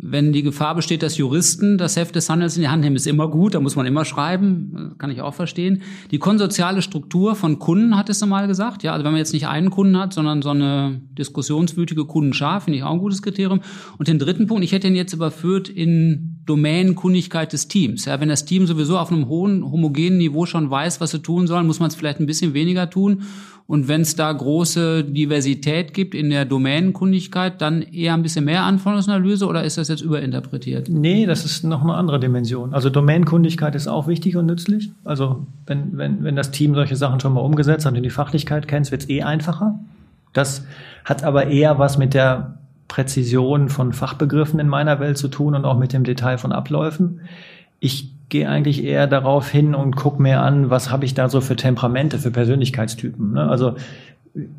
wenn 0.00 0.32
die 0.32 0.44
Gefahr 0.44 0.76
besteht, 0.76 1.02
dass 1.02 1.18
Juristen 1.18 1.76
das 1.76 1.96
Heft 1.96 2.14
des 2.14 2.30
Handels 2.30 2.56
in 2.56 2.62
die 2.62 2.68
Hand 2.68 2.82
nehmen, 2.82 2.94
ist 2.94 3.08
immer 3.08 3.28
gut, 3.28 3.54
da 3.54 3.60
muss 3.60 3.74
man 3.74 3.84
immer 3.84 4.04
schreiben, 4.04 4.94
kann 4.96 5.10
ich 5.10 5.20
auch 5.20 5.34
verstehen. 5.34 5.82
Die 6.12 6.20
konsortiale 6.20 6.82
Struktur 6.82 7.34
von 7.34 7.58
Kunden 7.58 7.96
hat 7.96 8.08
es 8.08 8.24
mal 8.24 8.46
gesagt, 8.46 8.84
ja, 8.84 8.92
also 8.92 9.04
wenn 9.04 9.10
man 9.10 9.18
jetzt 9.18 9.32
nicht 9.32 9.48
einen 9.48 9.70
Kunden 9.70 9.98
hat, 9.98 10.12
sondern 10.12 10.40
so 10.40 10.50
eine 10.50 11.02
diskussionswütige 11.18 12.04
Kundenschar, 12.04 12.60
finde 12.60 12.78
ich 12.78 12.84
auch 12.84 12.92
ein 12.92 13.00
gutes 13.00 13.22
Kriterium. 13.22 13.60
Und 13.98 14.06
den 14.06 14.20
dritten 14.20 14.46
Punkt, 14.46 14.62
ich 14.62 14.70
hätte 14.70 14.86
ihn 14.86 14.94
jetzt 14.94 15.14
überführt 15.14 15.68
in 15.68 16.38
Domänenkundigkeit 16.46 17.52
des 17.52 17.66
Teams. 17.66 18.04
Ja, 18.04 18.20
wenn 18.20 18.28
das 18.28 18.44
Team 18.44 18.68
sowieso 18.68 18.98
auf 18.98 19.10
einem 19.10 19.26
hohen, 19.26 19.64
homogenen 19.64 20.18
Niveau 20.18 20.46
schon 20.46 20.70
weiß, 20.70 21.00
was 21.00 21.10
sie 21.10 21.22
tun 21.22 21.48
sollen, 21.48 21.66
muss 21.66 21.80
man 21.80 21.88
es 21.88 21.96
vielleicht 21.96 22.20
ein 22.20 22.26
bisschen 22.26 22.54
weniger 22.54 22.88
tun. 22.88 23.22
Und 23.70 23.86
wenn 23.86 24.00
es 24.00 24.16
da 24.16 24.32
große 24.32 25.04
Diversität 25.04 25.92
gibt 25.92 26.14
in 26.14 26.30
der 26.30 26.46
Domänenkundigkeit, 26.46 27.60
dann 27.60 27.82
eher 27.82 28.14
ein 28.14 28.22
bisschen 28.22 28.46
mehr 28.46 28.62
Anforderungsanalyse 28.62 29.46
oder 29.46 29.62
ist 29.62 29.76
das 29.76 29.88
jetzt 29.88 30.00
überinterpretiert? 30.00 30.88
Nee, 30.88 31.26
das 31.26 31.44
ist 31.44 31.64
noch 31.64 31.82
eine 31.82 31.92
andere 31.92 32.18
Dimension. 32.18 32.72
Also 32.72 32.88
Domänenkundigkeit 32.88 33.74
ist 33.74 33.86
auch 33.86 34.08
wichtig 34.08 34.36
und 34.36 34.46
nützlich. 34.46 34.90
Also 35.04 35.46
wenn, 35.66 35.98
wenn, 35.98 36.24
wenn 36.24 36.34
das 36.34 36.50
Team 36.50 36.74
solche 36.74 36.96
Sachen 36.96 37.20
schon 37.20 37.34
mal 37.34 37.42
umgesetzt 37.42 37.84
hat 37.84 37.94
und 37.94 38.02
die 38.02 38.08
Fachlichkeit 38.08 38.68
kennt, 38.68 38.90
wird 38.90 39.02
es 39.02 39.10
eh 39.10 39.20
einfacher. 39.20 39.78
Das 40.32 40.64
hat 41.04 41.22
aber 41.22 41.48
eher 41.48 41.78
was 41.78 41.98
mit 41.98 42.14
der 42.14 42.54
Präzision 42.88 43.68
von 43.68 43.92
Fachbegriffen 43.92 44.60
in 44.60 44.68
meiner 44.68 44.98
Welt 44.98 45.18
zu 45.18 45.28
tun 45.28 45.54
und 45.54 45.66
auch 45.66 45.78
mit 45.78 45.92
dem 45.92 46.04
Detail 46.04 46.38
von 46.38 46.52
Abläufen. 46.52 47.20
Ich 47.80 48.14
gehe 48.28 48.48
eigentlich 48.48 48.84
eher 48.84 49.06
darauf 49.06 49.48
hin 49.48 49.74
und 49.74 49.96
gucke 49.96 50.20
mir 50.20 50.42
an, 50.42 50.70
was 50.70 50.90
habe 50.90 51.04
ich 51.04 51.14
da 51.14 51.28
so 51.28 51.40
für 51.40 51.56
Temperamente, 51.56 52.18
für 52.18 52.30
Persönlichkeitstypen. 52.30 53.32
Ne? 53.32 53.48
Also 53.48 53.76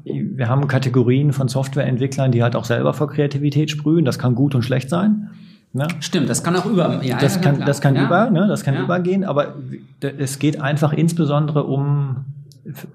wir 0.04 0.50
haben 0.50 0.68
Kategorien 0.68 1.34
von 1.34 1.48
Softwareentwicklern, 1.48 2.32
die 2.32 2.44
halt 2.44 2.56
auch 2.56 2.66
selber 2.66 2.94
vor 2.94 3.10
Kreativität 3.10 3.70
sprühen. 3.70 4.06
Das 4.06 4.20
kann 4.20 4.36
gut 4.36 4.56
und 4.56 4.64
schlecht 4.64 4.90
sein. 4.90 5.30
Ne? 5.72 5.88
Stimmt, 6.00 6.30
das 6.30 6.44
kann 6.44 6.56
auch 6.56 6.66
über. 6.66 7.04
Ja, 7.04 7.18
das, 7.20 7.36
ja, 7.36 7.42
kann, 7.42 7.64
das 7.66 7.80
kann 7.80 7.96
ja. 7.96 8.06
über, 8.06 8.30
ne? 8.32 8.48
das 8.48 8.64
kann 8.64 8.74
ja. 8.74 8.82
übergehen. 8.82 9.24
Aber 9.24 9.56
es 10.02 10.40
geht 10.40 10.60
einfach 10.60 10.94
insbesondere 10.94 11.64
um. 11.64 12.26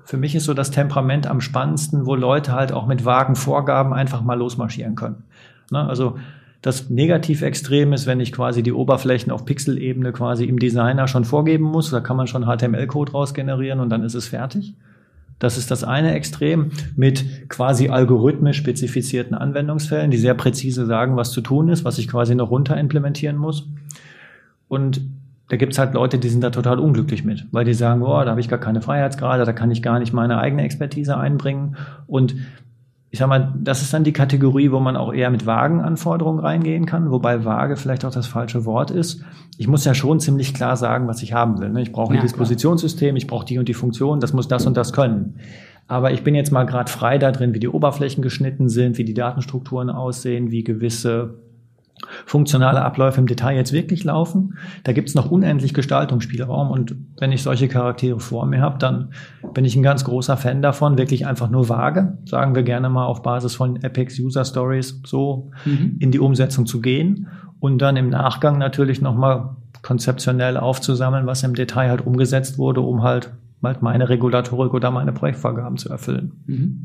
Für 0.04 0.16
mich 0.16 0.34
ist 0.34 0.44
so 0.44 0.54
das 0.54 0.70
Temperament 0.70 1.26
am 1.26 1.40
spannendsten, 1.40 2.06
wo 2.06 2.14
Leute 2.14 2.52
halt 2.52 2.72
auch 2.72 2.86
mit 2.86 3.04
vagen 3.04 3.34
Vorgaben 3.34 3.92
einfach 3.92 4.22
mal 4.22 4.34
losmarschieren 4.34 4.94
können. 4.94 5.24
Ne? 5.70 5.80
Also 5.80 6.16
das 6.64 6.88
Negativextrem 6.88 7.92
ist, 7.92 8.06
wenn 8.06 8.20
ich 8.20 8.32
quasi 8.32 8.62
die 8.62 8.72
Oberflächen 8.72 9.30
auf 9.30 9.44
Pixelebene 9.44 10.12
quasi 10.12 10.46
im 10.46 10.58
Designer 10.58 11.06
schon 11.08 11.26
vorgeben 11.26 11.64
muss. 11.64 11.90
Da 11.90 12.00
kann 12.00 12.16
man 12.16 12.26
schon 12.26 12.46
HTML-Code 12.46 13.12
raus 13.12 13.34
generieren 13.34 13.80
und 13.80 13.90
dann 13.90 14.02
ist 14.02 14.14
es 14.14 14.28
fertig. 14.28 14.72
Das 15.38 15.58
ist 15.58 15.70
das 15.70 15.84
eine 15.84 16.14
Extrem 16.14 16.70
mit 16.96 17.50
quasi 17.50 17.90
algorithmisch 17.90 18.56
spezifizierten 18.56 19.34
Anwendungsfällen, 19.36 20.10
die 20.10 20.16
sehr 20.16 20.32
präzise 20.32 20.86
sagen, 20.86 21.16
was 21.16 21.32
zu 21.32 21.42
tun 21.42 21.68
ist, 21.68 21.84
was 21.84 21.98
ich 21.98 22.08
quasi 22.08 22.34
noch 22.34 22.50
runter 22.50 22.78
implementieren 22.78 23.36
muss. 23.36 23.68
Und 24.66 25.02
da 25.50 25.58
gibt's 25.58 25.78
halt 25.78 25.92
Leute, 25.92 26.18
die 26.18 26.30
sind 26.30 26.42
da 26.42 26.48
total 26.48 26.78
unglücklich 26.78 27.24
mit, 27.24 27.46
weil 27.52 27.66
die 27.66 27.74
sagen, 27.74 28.00
oh, 28.00 28.24
da 28.24 28.30
habe 28.30 28.40
ich 28.40 28.48
gar 28.48 28.58
keine 28.58 28.80
Freiheitsgrade, 28.80 29.44
da 29.44 29.52
kann 29.52 29.70
ich 29.70 29.82
gar 29.82 29.98
nicht 29.98 30.14
meine 30.14 30.38
eigene 30.38 30.62
Expertise 30.62 31.18
einbringen. 31.18 31.76
Und 32.06 32.36
ich 33.14 33.20
sag 33.20 33.28
mal, 33.28 33.54
das 33.56 33.80
ist 33.80 33.94
dann 33.94 34.02
die 34.02 34.12
Kategorie, 34.12 34.72
wo 34.72 34.80
man 34.80 34.96
auch 34.96 35.14
eher 35.14 35.30
mit 35.30 35.46
vagen 35.46 35.80
Anforderungen 35.80 36.40
reingehen 36.40 36.84
kann, 36.84 37.12
wobei 37.12 37.44
vage 37.44 37.76
vielleicht 37.76 38.04
auch 38.04 38.10
das 38.10 38.26
falsche 38.26 38.64
Wort 38.64 38.90
ist. 38.90 39.22
Ich 39.56 39.68
muss 39.68 39.84
ja 39.84 39.94
schon 39.94 40.18
ziemlich 40.18 40.52
klar 40.52 40.76
sagen, 40.76 41.06
was 41.06 41.22
ich 41.22 41.32
haben 41.32 41.60
will. 41.60 41.68
Ne? 41.68 41.82
Ich 41.82 41.92
brauche 41.92 42.12
ein 42.12 42.16
ja, 42.16 42.22
Dispositionssystem, 42.22 43.14
ich 43.14 43.28
brauche 43.28 43.46
die 43.46 43.56
und 43.56 43.68
die 43.68 43.74
Funktion, 43.74 44.18
das 44.18 44.32
muss 44.32 44.48
das 44.48 44.66
und 44.66 44.76
das 44.76 44.92
können. 44.92 45.36
Aber 45.86 46.10
ich 46.10 46.24
bin 46.24 46.34
jetzt 46.34 46.50
mal 46.50 46.64
gerade 46.64 46.90
frei 46.90 47.18
da 47.18 47.30
drin, 47.30 47.54
wie 47.54 47.60
die 47.60 47.68
Oberflächen 47.68 48.20
geschnitten 48.20 48.68
sind, 48.68 48.98
wie 48.98 49.04
die 49.04 49.14
Datenstrukturen 49.14 49.90
aussehen, 49.90 50.50
wie 50.50 50.64
gewisse 50.64 51.38
funktionale 52.26 52.82
Abläufe 52.82 53.20
im 53.20 53.26
Detail 53.26 53.56
jetzt 53.56 53.72
wirklich 53.72 54.04
laufen. 54.04 54.58
Da 54.82 54.92
gibt's 54.92 55.14
noch 55.14 55.30
unendlich 55.30 55.74
Gestaltungsspielraum 55.74 56.70
und 56.70 56.96
wenn 57.18 57.32
ich 57.32 57.42
solche 57.42 57.68
Charaktere 57.68 58.20
vor 58.20 58.46
mir 58.46 58.60
habe, 58.60 58.78
dann 58.78 59.10
bin 59.52 59.64
ich 59.64 59.76
ein 59.76 59.82
ganz 59.82 60.04
großer 60.04 60.36
Fan 60.36 60.62
davon, 60.62 60.98
wirklich 60.98 61.26
einfach 61.26 61.50
nur 61.50 61.68
vage, 61.68 62.18
sagen 62.24 62.54
wir 62.54 62.62
gerne 62.62 62.88
mal 62.88 63.06
auf 63.06 63.22
Basis 63.22 63.54
von 63.54 63.82
Apex 63.82 64.18
User 64.18 64.44
Stories 64.44 65.00
so 65.06 65.50
mhm. 65.64 65.96
in 66.00 66.10
die 66.10 66.18
Umsetzung 66.18 66.66
zu 66.66 66.80
gehen 66.80 67.28
und 67.60 67.78
dann 67.78 67.96
im 67.96 68.10
Nachgang 68.10 68.58
natürlich 68.58 69.00
nochmal 69.00 69.56
konzeptionell 69.82 70.56
aufzusammeln, 70.56 71.26
was 71.26 71.42
im 71.42 71.54
Detail 71.54 71.90
halt 71.90 72.06
umgesetzt 72.06 72.58
wurde, 72.58 72.80
um 72.80 73.02
halt, 73.02 73.32
halt 73.62 73.82
meine 73.82 74.08
Regulatorik 74.08 74.74
oder 74.74 74.90
meine 74.90 75.12
Projektvorgaben 75.12 75.76
zu 75.76 75.90
erfüllen. 75.90 76.32
Mhm. 76.46 76.83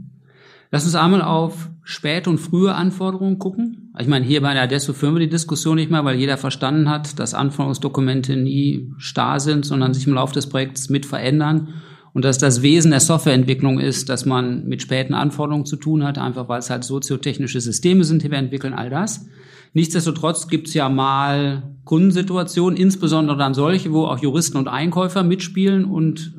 Lass 0.71 0.85
uns 0.85 0.95
einmal 0.95 1.23
auf 1.23 1.69
späte 1.83 2.29
und 2.29 2.37
frühe 2.37 2.75
Anforderungen 2.75 3.39
gucken. 3.39 3.91
Ich 3.99 4.07
meine, 4.07 4.25
hier 4.25 4.41
bei 4.41 4.53
der 4.53 4.63
Adesso 4.63 4.93
führen 4.93 5.15
wir 5.15 5.19
die 5.19 5.29
Diskussion 5.29 5.75
nicht 5.75 5.89
mehr, 5.89 6.05
weil 6.05 6.19
jeder 6.19 6.37
verstanden 6.37 6.89
hat, 6.89 7.17
dass 7.17 7.33
Anforderungsdokumente 7.33 8.35
nie 8.35 8.91
starr 8.97 9.39
sind, 9.39 9.65
sondern 9.65 9.95
sich 9.95 10.05
im 10.05 10.13
Laufe 10.13 10.35
des 10.35 10.47
Projekts 10.47 10.89
mit 10.89 11.07
verändern 11.07 11.69
und 12.13 12.23
dass 12.23 12.37
das 12.37 12.61
Wesen 12.61 12.91
der 12.91 12.99
Softwareentwicklung 12.99 13.79
ist, 13.79 14.09
dass 14.09 14.25
man 14.25 14.67
mit 14.67 14.83
späten 14.83 15.15
Anforderungen 15.15 15.65
zu 15.65 15.75
tun 15.75 16.03
hat, 16.03 16.19
einfach 16.19 16.47
weil 16.47 16.59
es 16.59 16.69
halt 16.69 16.83
soziotechnische 16.83 17.61
Systeme 17.61 18.03
sind, 18.03 18.23
die 18.23 18.29
wir 18.29 18.37
entwickeln, 18.37 18.73
all 18.73 18.91
das. 18.91 19.25
Nichtsdestotrotz 19.73 20.47
gibt 20.47 20.67
es 20.67 20.75
ja 20.75 20.89
mal 20.89 21.63
Kundensituationen, 21.85 22.77
insbesondere 22.77 23.37
dann 23.37 23.55
solche, 23.55 23.91
wo 23.91 24.05
auch 24.05 24.19
Juristen 24.19 24.57
und 24.57 24.67
Einkäufer 24.67 25.23
mitspielen 25.23 25.85
und 25.85 26.33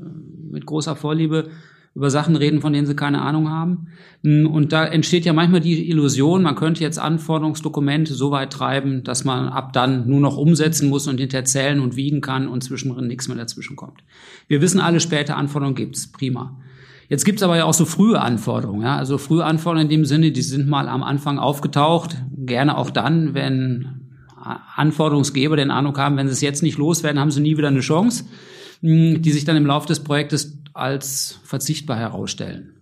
mit 0.51 0.67
großer 0.67 0.97
Vorliebe 0.97 1.49
über 1.95 2.11
Sachen 2.11 2.37
reden, 2.37 2.61
von 2.61 2.73
denen 2.73 2.87
sie 2.87 2.95
keine 2.95 3.23
Ahnung 3.23 3.51
haben. 3.51 3.89
Mm, 4.23 4.47
und 4.47 4.73
da 4.73 4.85
entsteht 4.85 5.25
ja 5.25 5.33
manchmal 5.33 5.61
die 5.61 5.91
Illusion, 5.91 6.43
man 6.43 6.55
könnte 6.55 6.83
jetzt 6.83 6.99
Anforderungsdokumente 6.99 8.15
so 8.15 8.31
weit 8.31 8.53
treiben, 8.53 9.03
dass 9.03 9.25
man 9.25 9.49
ab 9.49 9.73
dann 9.73 10.09
nur 10.09 10.21
noch 10.21 10.37
umsetzen 10.37 10.89
muss 10.89 11.09
und 11.09 11.19
hinterher 11.19 11.45
zählen 11.45 11.81
und 11.81 11.97
wiegen 11.97 12.21
kann 12.21 12.47
und 12.47 12.63
zwischendrin 12.63 13.09
nichts 13.09 13.27
mehr 13.27 13.37
dazwischen 13.37 13.77
kommt. 13.77 14.05
Wir 14.47 14.61
wissen 14.61 14.81
alle, 14.81 15.01
späte 15.01 15.35
Anforderungen 15.35 15.75
gibt's, 15.75 16.11
prima. 16.11 16.57
Jetzt 17.09 17.25
gibt's 17.25 17.43
aber 17.43 17.57
ja 17.57 17.65
auch 17.65 17.75
so 17.75 17.87
frühe 17.87 18.21
Anforderungen. 18.21 18.83
Ja? 18.83 18.97
Also 18.97 19.19
frühe 19.19 19.45
Anforderungen 19.45 19.91
in 19.91 19.97
dem 19.99 20.05
Sinne, 20.05 20.31
die 20.31 20.43
sind 20.43 20.69
mal 20.69 20.89
am 20.89 21.03
Anfang 21.03 21.41
aufgetaucht, 21.41 22.17
gerne 22.37 22.79
auch 22.79 22.91
dann, 22.91 23.35
wenn 23.35 24.01
Anforderungsgeber 24.77 25.57
den 25.57 25.73
Eindruck 25.73 25.99
haben, 25.99 26.17
wenn 26.17 26.29
sie 26.29 26.33
es 26.35 26.41
jetzt 26.41 26.63
nicht 26.63 26.79
loswerden, 26.79 27.21
haben 27.21 27.33
sie 27.33 27.41
nie 27.41 27.57
wieder 27.57 27.69
eine 27.69 27.81
Chance, 27.81 28.25
mm, 28.81 29.21
die 29.21 29.33
sich 29.33 29.45
dann 29.45 29.57
im 29.57 29.67
Laufe 29.67 29.89
des 29.89 30.01
Projektes 30.01 30.60
als 30.73 31.41
verzichtbar 31.45 31.99
herausstellen. 31.99 32.75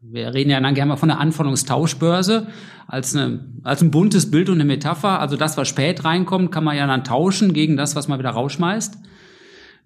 Wir 0.00 0.34
reden 0.34 0.50
ja 0.50 0.60
dann 0.60 0.74
gerne 0.74 0.90
mal 0.90 0.96
von 0.96 1.08
der 1.08 1.20
Anforderungstauschbörse 1.20 2.48
als, 2.88 3.14
eine, 3.14 3.44
als 3.62 3.82
ein 3.82 3.92
buntes 3.92 4.30
Bild 4.30 4.48
und 4.48 4.56
eine 4.56 4.64
Metapher. 4.64 5.20
Also 5.20 5.36
das, 5.36 5.56
was 5.56 5.68
spät 5.68 6.04
reinkommt, 6.04 6.50
kann 6.50 6.64
man 6.64 6.76
ja 6.76 6.86
dann 6.86 7.04
tauschen 7.04 7.52
gegen 7.52 7.76
das, 7.76 7.94
was 7.94 8.08
man 8.08 8.18
wieder 8.18 8.30
rausschmeißt. 8.30 8.98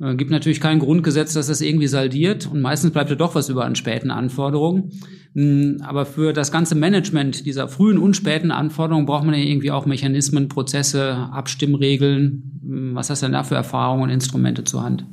Äh, 0.01 0.15
gibt 0.15 0.31
natürlich 0.31 0.61
kein 0.61 0.79
Grundgesetz, 0.79 1.35
dass 1.35 1.49
das 1.49 1.61
irgendwie 1.61 1.87
saldiert 1.87 2.47
und 2.47 2.61
meistens 2.61 2.93
bleibt 2.93 3.11
ja 3.11 3.17
doch 3.17 3.35
was 3.35 3.49
über 3.49 3.65
an 3.65 3.77
späten 3.77 4.11
Anforderungen. 4.11 4.91
Hm, 5.35 5.83
aber 5.83 6.07
für 6.07 6.33
das 6.33 6.51
ganze 6.51 6.75
Management 6.75 7.47
dieser 7.47 7.69
frühen 7.69 7.99
und 7.99 8.17
späten 8.17 8.51
Anforderungen 8.51 9.07
braucht 9.07 9.25
man 9.25 9.35
ja 9.35 9.41
irgendwie 9.41 9.71
auch 9.71 9.87
Mechanismen, 9.87 10.49
Prozesse, 10.49 11.15
Abstimmregeln. 11.33 12.61
Hm, 12.63 12.95
was 12.95 13.11
hast 13.11 13.23
du 13.23 13.27
denn 13.27 13.33
da 13.33 13.43
für 13.43 13.55
Erfahrungen 13.55 14.05
und 14.05 14.11
Instrumente 14.11 14.65
zur 14.65 14.83
Hand? 14.83 15.05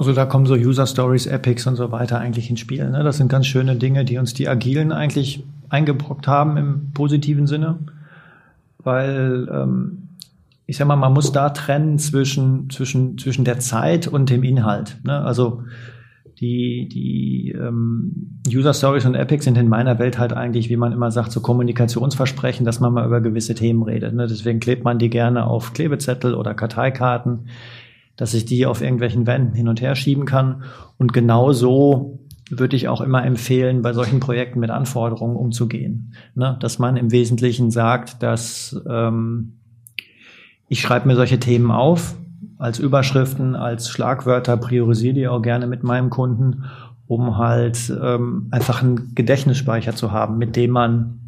Also 0.00 0.14
da 0.14 0.24
kommen 0.24 0.46
so 0.46 0.54
User 0.54 0.86
Stories, 0.86 1.26
Epics 1.26 1.66
und 1.66 1.76
so 1.76 1.92
weiter 1.92 2.18
eigentlich 2.18 2.48
ins 2.48 2.60
Spiel. 2.60 2.88
Ne? 2.88 3.04
Das 3.04 3.18
sind 3.18 3.28
ganz 3.28 3.46
schöne 3.46 3.76
Dinge, 3.76 4.06
die 4.06 4.16
uns 4.16 4.32
die 4.32 4.48
Agilen 4.48 4.92
eigentlich 4.92 5.44
eingebrockt 5.68 6.26
haben 6.26 6.56
im 6.56 6.92
positiven 6.94 7.46
Sinne. 7.46 7.80
Weil 8.78 9.46
ähm, 9.52 10.08
ich 10.64 10.78
sag 10.78 10.88
mal, 10.88 10.96
man 10.96 11.12
muss 11.12 11.32
da 11.32 11.50
trennen 11.50 11.98
zwischen, 11.98 12.70
zwischen, 12.70 13.18
zwischen 13.18 13.44
der 13.44 13.58
Zeit 13.58 14.08
und 14.08 14.30
dem 14.30 14.42
Inhalt. 14.42 14.96
Ne? 15.04 15.20
Also 15.20 15.64
die, 16.40 16.88
die 16.88 17.50
ähm, 17.50 18.40
User 18.48 18.72
Stories 18.72 19.04
und 19.04 19.14
Epics 19.14 19.44
sind 19.44 19.58
in 19.58 19.68
meiner 19.68 19.98
Welt 19.98 20.18
halt 20.18 20.32
eigentlich, 20.32 20.70
wie 20.70 20.78
man 20.78 20.92
immer 20.92 21.10
sagt, 21.10 21.30
so 21.30 21.42
Kommunikationsversprechen, 21.42 22.64
dass 22.64 22.80
man 22.80 22.94
mal 22.94 23.04
über 23.04 23.20
gewisse 23.20 23.54
Themen 23.54 23.82
redet. 23.82 24.14
Ne? 24.14 24.26
Deswegen 24.26 24.60
klebt 24.60 24.82
man 24.82 24.98
die 24.98 25.10
gerne 25.10 25.44
auf 25.46 25.74
Klebezettel 25.74 26.34
oder 26.34 26.54
Karteikarten 26.54 27.40
dass 28.20 28.34
ich 28.34 28.44
die 28.44 28.66
auf 28.66 28.82
irgendwelchen 28.82 29.26
Wänden 29.26 29.54
hin 29.54 29.66
und 29.66 29.80
her 29.80 29.96
schieben 29.96 30.26
kann. 30.26 30.64
Und 30.98 31.14
genau 31.14 31.52
so 31.52 32.20
würde 32.50 32.76
ich 32.76 32.86
auch 32.86 33.00
immer 33.00 33.24
empfehlen, 33.24 33.80
bei 33.80 33.94
solchen 33.94 34.20
Projekten 34.20 34.60
mit 34.60 34.68
Anforderungen 34.68 35.36
umzugehen. 35.36 36.12
Ne? 36.34 36.58
Dass 36.60 36.78
man 36.78 36.98
im 36.98 37.12
Wesentlichen 37.12 37.70
sagt, 37.70 38.22
dass 38.22 38.78
ähm, 38.86 39.60
ich 40.68 40.82
schreibe 40.82 41.08
mir 41.08 41.16
solche 41.16 41.40
Themen 41.40 41.70
auf 41.70 42.14
als 42.58 42.78
Überschriften, 42.78 43.56
als 43.56 43.88
Schlagwörter, 43.88 44.58
priorisiere 44.58 45.14
die 45.14 45.26
auch 45.26 45.40
gerne 45.40 45.66
mit 45.66 45.82
meinem 45.82 46.10
Kunden, 46.10 46.64
um 47.06 47.38
halt 47.38 47.90
ähm, 48.02 48.48
einfach 48.50 48.82
einen 48.82 49.14
Gedächtnisspeicher 49.14 49.96
zu 49.96 50.12
haben, 50.12 50.36
mit 50.36 50.56
dem 50.56 50.72
man 50.72 51.19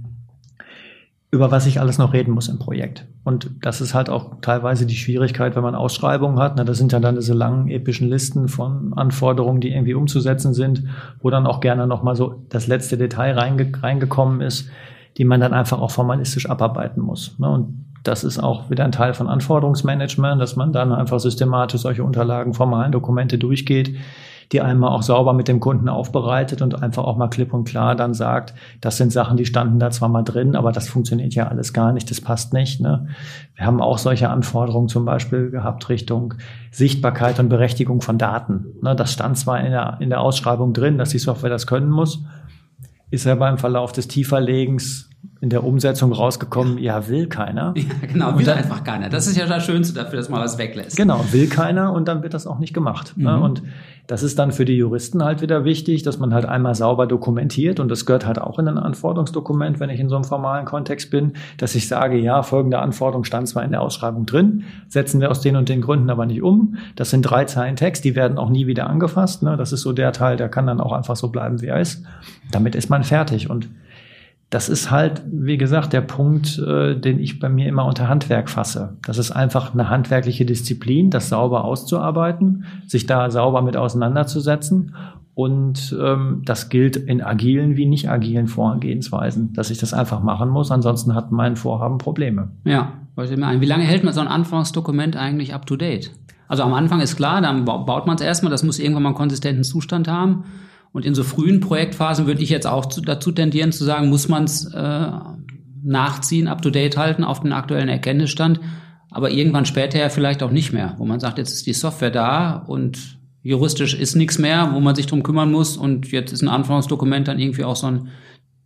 über 1.33 1.51
was 1.51 1.65
ich 1.65 1.81
alles 1.81 1.97
noch 1.97 2.12
reden 2.12 2.33
muss 2.33 2.49
im 2.49 2.59
Projekt. 2.59 3.07
Und 3.25 3.51
das 3.62 3.81
ist 3.81 3.95
halt 3.95 4.11
auch 4.11 4.41
teilweise 4.43 4.85
die 4.85 4.97
Schwierigkeit, 4.97 5.57
wenn 5.57 5.62
man 5.62 5.75
Ausschreibungen 5.75 6.39
hat. 6.39 6.57
Na, 6.57 6.65
das 6.65 6.77
sind 6.77 6.93
ja 6.93 7.01
dann 7.01 7.15
diese 7.15 7.33
langen 7.33 7.69
epischen 7.69 8.11
Listen 8.11 8.49
von 8.49 8.93
Anforderungen, 8.95 9.62
die 9.62 9.73
irgendwie 9.73 9.95
umzusetzen 9.95 10.53
sind, 10.53 10.85
wo 11.23 11.31
dann 11.31 11.47
auch 11.47 11.61
gerne 11.61 11.87
nochmal 11.87 12.17
so 12.17 12.45
das 12.51 12.67
letzte 12.67 12.99
Detail 12.99 13.39
reinge 13.39 13.73
reingekommen 13.83 14.43
ist, 14.43 14.69
die 15.17 15.25
man 15.25 15.41
dann 15.41 15.55
einfach 15.55 15.81
auch 15.81 15.91
formalistisch 15.91 16.51
abarbeiten 16.51 17.01
muss. 17.01 17.39
Ne? 17.39 17.49
Und 17.49 17.87
das 18.05 18.25
ist 18.25 18.39
auch 18.39 18.69
wieder 18.69 18.85
ein 18.85 18.93
Teil 18.93 19.15
von 19.15 19.29
Anforderungsmanagement, 19.29 20.39
dass 20.41 20.57
man 20.57 20.71
dann 20.71 20.93
einfach 20.93 21.19
systematisch 21.19 21.81
solche 21.81 22.05
Unterlagen, 22.05 22.53
formalen 22.53 22.93
Dokumente 22.93 23.39
durchgeht, 23.39 23.97
die 24.52 24.61
einmal 24.61 24.90
auch 24.90 25.02
sauber 25.02 25.32
mit 25.32 25.49
dem 25.49 25.61
Kunden 25.61 25.88
aufbereitet 25.88 26.61
und 26.61 26.82
einfach 26.82 27.04
auch 27.04 27.16
mal 27.16 27.28
klipp 27.28 27.54
und 27.54 27.64
klar 27.64 27.97
dann 27.97 28.12
sagt, 28.12 28.54
das 28.80 28.99
sind 28.99 29.12
Sachen, 29.12 29.37
die 29.37 29.47
standen 29.47 29.78
da 29.78 29.90
zwar 29.90 30.09
mal 30.09 30.23
drin, 30.23 30.56
aber 30.56 30.73
das 30.73 30.88
funktioniert 30.88 31.35
ja 31.35 31.49
alles 31.49 31.73
gar 31.73 31.92
nicht, 31.92 32.11
das 32.11 32.21
passt 32.21 32.52
nicht. 32.52 32.80
Ne? 32.80 33.09
Wir 33.54 33.66
haben 33.66 33.80
auch 33.80 33.99
solche 33.99 34.28
Anforderungen 34.28 34.88
zum 34.88 35.04
Beispiel 35.04 35.50
gehabt 35.50 35.88
Richtung 35.88 36.35
Sichtbarkeit 36.71 37.40
und 37.40 37.49
Berechtigung 37.49 38.02
von 38.02 38.18
Daten. 38.18 38.66
Ne? 38.82 38.94
Das 38.94 39.12
stand 39.12 39.38
zwar 39.38 39.61
in 39.61 39.71
der, 39.71 39.97
in 40.00 40.11
der 40.11 40.21
Ausschreibung 40.21 40.73
drin, 40.73 40.99
dass 40.99 41.11
die 41.11 41.18
Software 41.18 41.50
das 41.50 41.66
können 41.66 41.90
muss, 41.90 42.25
ist 43.11 43.26
aber 43.26 43.49
im 43.49 43.59
Verlauf 43.59 43.92
des 43.92 44.09
Tieferlegens 44.09 45.09
in 45.41 45.50
der 45.50 45.64
Umsetzung 45.64 46.12
rausgekommen, 46.12 46.79
ja, 46.79 47.00
ja 47.00 47.09
will 47.09 47.26
keiner. 47.26 47.75
Ja, 47.83 48.07
genau, 48.07 48.38
will 48.38 48.45
dann, 48.45 48.59
einfach 48.59 48.85
keiner. 48.85 49.09
Das 49.09 49.26
ist 49.26 49.37
ja 49.37 49.47
das 49.47 49.64
Schönste 49.64 49.95
dafür, 49.95 50.19
dass 50.19 50.29
man 50.29 50.41
was 50.41 50.57
weglässt. 50.57 50.97
Genau, 50.97 51.25
will 51.33 51.49
keiner 51.49 51.93
und 51.93 52.07
dann 52.07 52.23
wird 52.23 52.33
das 52.33 52.47
auch 52.47 52.59
nicht 52.59 52.73
gemacht. 52.73 53.14
Ne? 53.17 53.37
Mhm. 53.37 53.43
Und 53.43 53.62
das 54.07 54.23
ist 54.23 54.38
dann 54.38 54.52
für 54.52 54.64
die 54.64 54.76
Juristen 54.76 55.25
halt 55.25 55.43
wieder 55.43 55.64
wichtig, 55.64 56.02
dass 56.02 56.19
man 56.19 56.35
halt 56.35 56.45
einmal 56.45 56.75
sauber 56.75 57.07
dokumentiert 57.07 57.81
und 57.81 57.88
das 57.88 58.07
gehört 58.07 58.26
halt 58.26 58.41
auch 58.41 58.59
in 58.59 58.69
ein 58.69 58.79
Anforderungsdokument, 58.79 59.81
wenn 59.81 59.91
ich 59.91 60.00
in 60.00 60.09
so 60.09 60.17
einem 60.17 60.25
formalen 60.25 60.64
Kontext 60.64 61.11
bin, 61.11 61.33
dass 61.57 61.75
ich 61.75 61.88
sage, 61.88 62.19
ja, 62.19 62.43
folgende 62.43 62.79
Anforderung 62.79 63.25
stand 63.25 63.49
zwar 63.49 63.64
in 63.64 63.71
der 63.71 63.81
Ausschreibung 63.81 64.26
drin, 64.26 64.64
setzen 64.88 65.21
wir 65.21 65.31
aus 65.31 65.41
den 65.41 65.57
und 65.57 65.69
den 65.69 65.81
Gründen 65.81 66.11
aber 66.11 66.26
nicht 66.26 66.43
um. 66.43 66.76
Das 66.95 67.11
sind 67.11 67.23
drei 67.23 67.45
Zeilen 67.47 67.76
Text, 67.76 68.05
die 68.05 68.14
werden 68.14 68.38
auch 68.38 68.50
nie 68.50 68.67
wieder 68.67 68.88
angefasst. 68.88 69.43
Ne? 69.43 69.57
Das 69.57 69.73
ist 69.73 69.83
so 69.83 69.93
der 69.93 70.12
Teil, 70.12 70.37
der 70.37 70.49
kann 70.49 70.67
dann 70.67 70.81
auch 70.81 70.93
einfach 70.93 71.17
so 71.17 71.29
bleiben, 71.29 71.61
wie 71.62 71.67
er 71.67 71.81
ist. 71.81 72.05
Damit 72.50 72.75
ist 72.75 72.91
man 72.91 73.05
fertig 73.05 73.50
und 73.50 73.69
das 74.52 74.68
ist 74.68 74.90
halt, 74.90 75.23
wie 75.32 75.56
gesagt, 75.56 75.94
der 75.94 76.02
Punkt, 76.02 76.59
äh, 76.59 76.94
den 76.94 77.18
ich 77.18 77.40
bei 77.40 77.49
mir 77.49 77.66
immer 77.66 77.87
unter 77.87 78.09
Handwerk 78.09 78.50
fasse. 78.50 78.99
Das 79.02 79.16
ist 79.16 79.30
einfach 79.30 79.73
eine 79.73 79.88
handwerkliche 79.88 80.44
Disziplin, 80.44 81.09
das 81.09 81.30
sauber 81.30 81.64
auszuarbeiten, 81.64 82.66
sich 82.87 83.06
da 83.06 83.30
sauber 83.30 83.62
mit 83.62 83.78
auseinanderzusetzen. 83.78 84.94
Und 85.32 85.97
ähm, 85.99 86.42
das 86.44 86.68
gilt 86.68 86.97
in 86.97 87.23
agilen 87.23 87.76
wie 87.76 87.87
nicht 87.87 88.11
agilen 88.11 88.47
Vorgehensweisen, 88.47 89.54
dass 89.54 89.71
ich 89.71 89.78
das 89.78 89.94
einfach 89.94 90.23
machen 90.23 90.50
muss. 90.50 90.71
Ansonsten 90.71 91.14
hat 91.14 91.32
mein 91.32 91.56
Vorhaben 91.56 91.97
Probleme. 91.97 92.50
Ja, 92.64 92.92
wie 93.16 93.66
lange 93.66 93.85
hält 93.85 94.04
man 94.04 94.12
so 94.12 94.21
ein 94.21 94.28
Anforderungsdokument 94.28 95.16
eigentlich 95.16 95.54
up 95.54 95.64
to 95.64 95.76
date? 95.76 96.11
Also 96.47 96.62
am 96.62 96.75
Anfang 96.75 97.00
ist 97.00 97.16
klar, 97.16 97.40
dann 97.40 97.64
baut 97.64 98.06
man 98.06 98.16
es 98.16 98.21
erstmal, 98.21 98.50
das 98.50 98.62
muss 98.62 98.78
irgendwann 98.78 99.04
mal 99.04 99.09
einen 99.09 99.16
konsistenten 99.16 99.64
Zustand 99.64 100.09
haben. 100.09 100.44
Und 100.93 101.07
in 101.07 101.15
so 101.15 101.25
frühen 101.25 101.61
Projektphasen 101.61 102.27
würde 102.27 102.43
ich 102.43 102.51
jetzt 102.51 102.67
auch 102.67 102.87
zu, 102.87 103.01
dazu 103.01 103.33
tendieren 103.33 103.73
zu 103.73 103.85
sagen, 103.85 104.09
muss 104.09 104.29
man 104.29 104.45
es 104.45 104.67
äh, 104.73 105.11
nachziehen, 105.83 106.49
up-to-date 106.49 106.97
halten 106.97 107.25
auf 107.25 107.41
den 107.41 107.53
aktuellen 107.53 107.89
Erkenntnisstand, 107.89 108.61
aber 109.11 109.31
irgendwann 109.31 109.67
später 109.67 109.99
ja 109.99 110.09
vielleicht 110.09 110.43
auch 110.43 110.51
nicht 110.51 110.73
mehr, 110.73 110.95
wo 110.99 111.05
man 111.05 111.21
sagt, 111.21 111.39
jetzt 111.39 111.53
ist 111.53 111.67
die 111.67 111.73
Software 111.73 112.11
da 112.11 112.57
und 112.57 113.19
juristisch 113.43 113.95
ist 113.95 114.15
nichts 114.15 114.39
mehr, 114.39 114.71
wo 114.73 114.81
man 114.81 114.95
sich 114.95 115.07
drum 115.07 115.23
kümmern 115.23 115.51
muss 115.51 115.77
und 115.77 116.11
jetzt 116.13 116.33
ist 116.33 116.43
ein 116.43 116.49
Anforderungsdokument 116.49 117.27
dann 117.29 117.39
irgendwie 117.39 117.65
auch 117.65 117.77
so 117.77 117.89
ein 117.89 118.09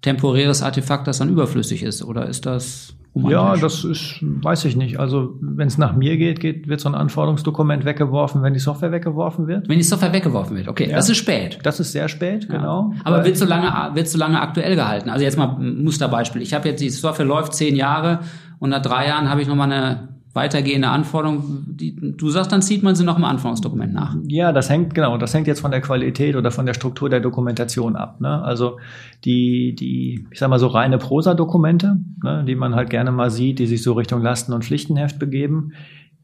temporäres 0.07 0.63
Artefakt, 0.63 1.09
das 1.09 1.19
dann 1.19 1.29
überflüssig 1.29 1.83
ist. 1.83 2.05
Oder 2.05 2.29
ist 2.29 2.47
das 2.47 2.95
ja, 3.29 3.57
das 3.57 3.83
ist, 3.83 4.19
weiß 4.21 4.67
ich 4.67 4.77
nicht. 4.77 5.01
Also 5.01 5.39
wenn 5.41 5.69
es 5.69 5.79
nach 5.79 5.97
mir 5.97 6.19
geht, 6.19 6.39
geht, 6.39 6.69
wird 6.69 6.81
so 6.81 6.89
ein 6.91 6.95
Anforderungsdokument 6.95 7.87
weggeworfen, 7.87 8.43
wenn 8.43 8.53
die 8.53 8.61
Software 8.61 8.93
weggeworfen 8.93 9.47
wird. 9.47 9.69
Wenn 9.71 9.79
die 9.79 9.85
Software 9.85 10.13
weggeworfen 10.13 10.55
wird, 10.55 10.69
okay, 10.69 10.91
ja. 10.91 10.97
das 10.97 11.09
ist 11.09 11.17
spät. 11.17 11.59
Das 11.63 11.81
ist 11.81 11.93
sehr 11.93 12.09
spät, 12.09 12.45
ja. 12.45 12.57
genau. 12.59 12.93
Aber 13.05 13.25
wird 13.25 13.39
so 13.39 13.47
lange, 13.47 13.73
wird 13.95 14.07
so 14.07 14.19
lange 14.19 14.39
aktuell 14.39 14.77
gehalten? 14.77 15.09
Also 15.09 15.25
jetzt 15.25 15.39
mal 15.39 15.57
ein 15.59 15.83
Musterbeispiel. 15.83 16.43
Ich 16.43 16.53
habe 16.53 16.69
jetzt 16.69 16.81
die 16.83 16.91
Software 16.91 17.25
läuft 17.25 17.55
zehn 17.55 17.75
Jahre 17.75 18.21
und 18.59 18.69
nach 18.69 18.83
drei 18.83 19.09
Jahren 19.09 19.31
habe 19.31 19.41
ich 19.41 19.49
nochmal 19.49 19.73
eine 19.73 20.16
weitergehende 20.37 20.89
Anforderungen, 20.89 21.65
die, 21.67 21.97
du 21.97 22.29
sagst, 22.29 22.53
dann 22.53 22.63
zieht 22.63 22.83
man 22.83 22.95
sie 22.95 23.05
noch 23.05 23.17
im 23.17 23.25
Anforderungsdokument 23.25 23.93
nach. 23.93 24.15
Ja, 24.29 24.53
das 24.53 24.71
hängt, 24.71 24.95
genau, 24.95 25.17
das 25.17 25.35
hängt 25.35 25.47
jetzt 25.47 25.61
von 25.61 25.71
der 25.71 25.81
Qualität 25.81 26.37
oder 26.37 26.51
von 26.51 26.67
der 26.67 26.75
Struktur 26.75 27.09
der 27.09 27.21
Dokumentation 27.21 27.97
ab. 27.97 28.21
Ne? 28.21 28.43
Also 28.43 28.79
die, 29.25 29.75
die, 29.75 30.29
ich 30.31 30.39
sag 30.39 30.51
mal 30.51 30.59
so 30.59 30.69
reine 30.69 30.99
Prosa-Dokumente, 30.99 31.97
ne, 32.23 32.45
die 32.47 32.55
man 32.55 32.75
halt 32.77 32.91
gerne 32.91 33.11
mal 33.11 33.31
sieht, 33.31 33.59
die 33.59 33.67
sich 33.67 33.83
so 33.83 33.95
Richtung 33.95 34.23
Lasten- 34.23 34.53
und 34.53 34.65
Pflichtenheft 34.65 35.19
begeben, 35.19 35.73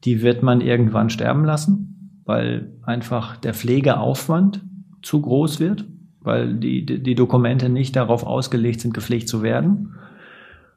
die 0.04 0.23
wird 0.23 0.42
man 0.42 0.61
irgendwann 0.61 1.11
sterben 1.11 1.45
lassen, 1.45 2.21
weil 2.25 2.73
einfach 2.83 3.37
der 3.38 3.54
Pflegeaufwand 3.54 4.62
zu 5.02 5.21
groß 5.21 5.59
wird, 5.59 5.87
weil 6.21 6.54
die, 6.54 6.85
die 6.85 7.14
Dokumente 7.14 7.69
nicht 7.69 7.97
darauf 7.97 8.25
ausgelegt 8.25 8.81
sind, 8.81 8.95
gepflegt 8.95 9.28
zu 9.28 9.42
werden. 9.42 9.95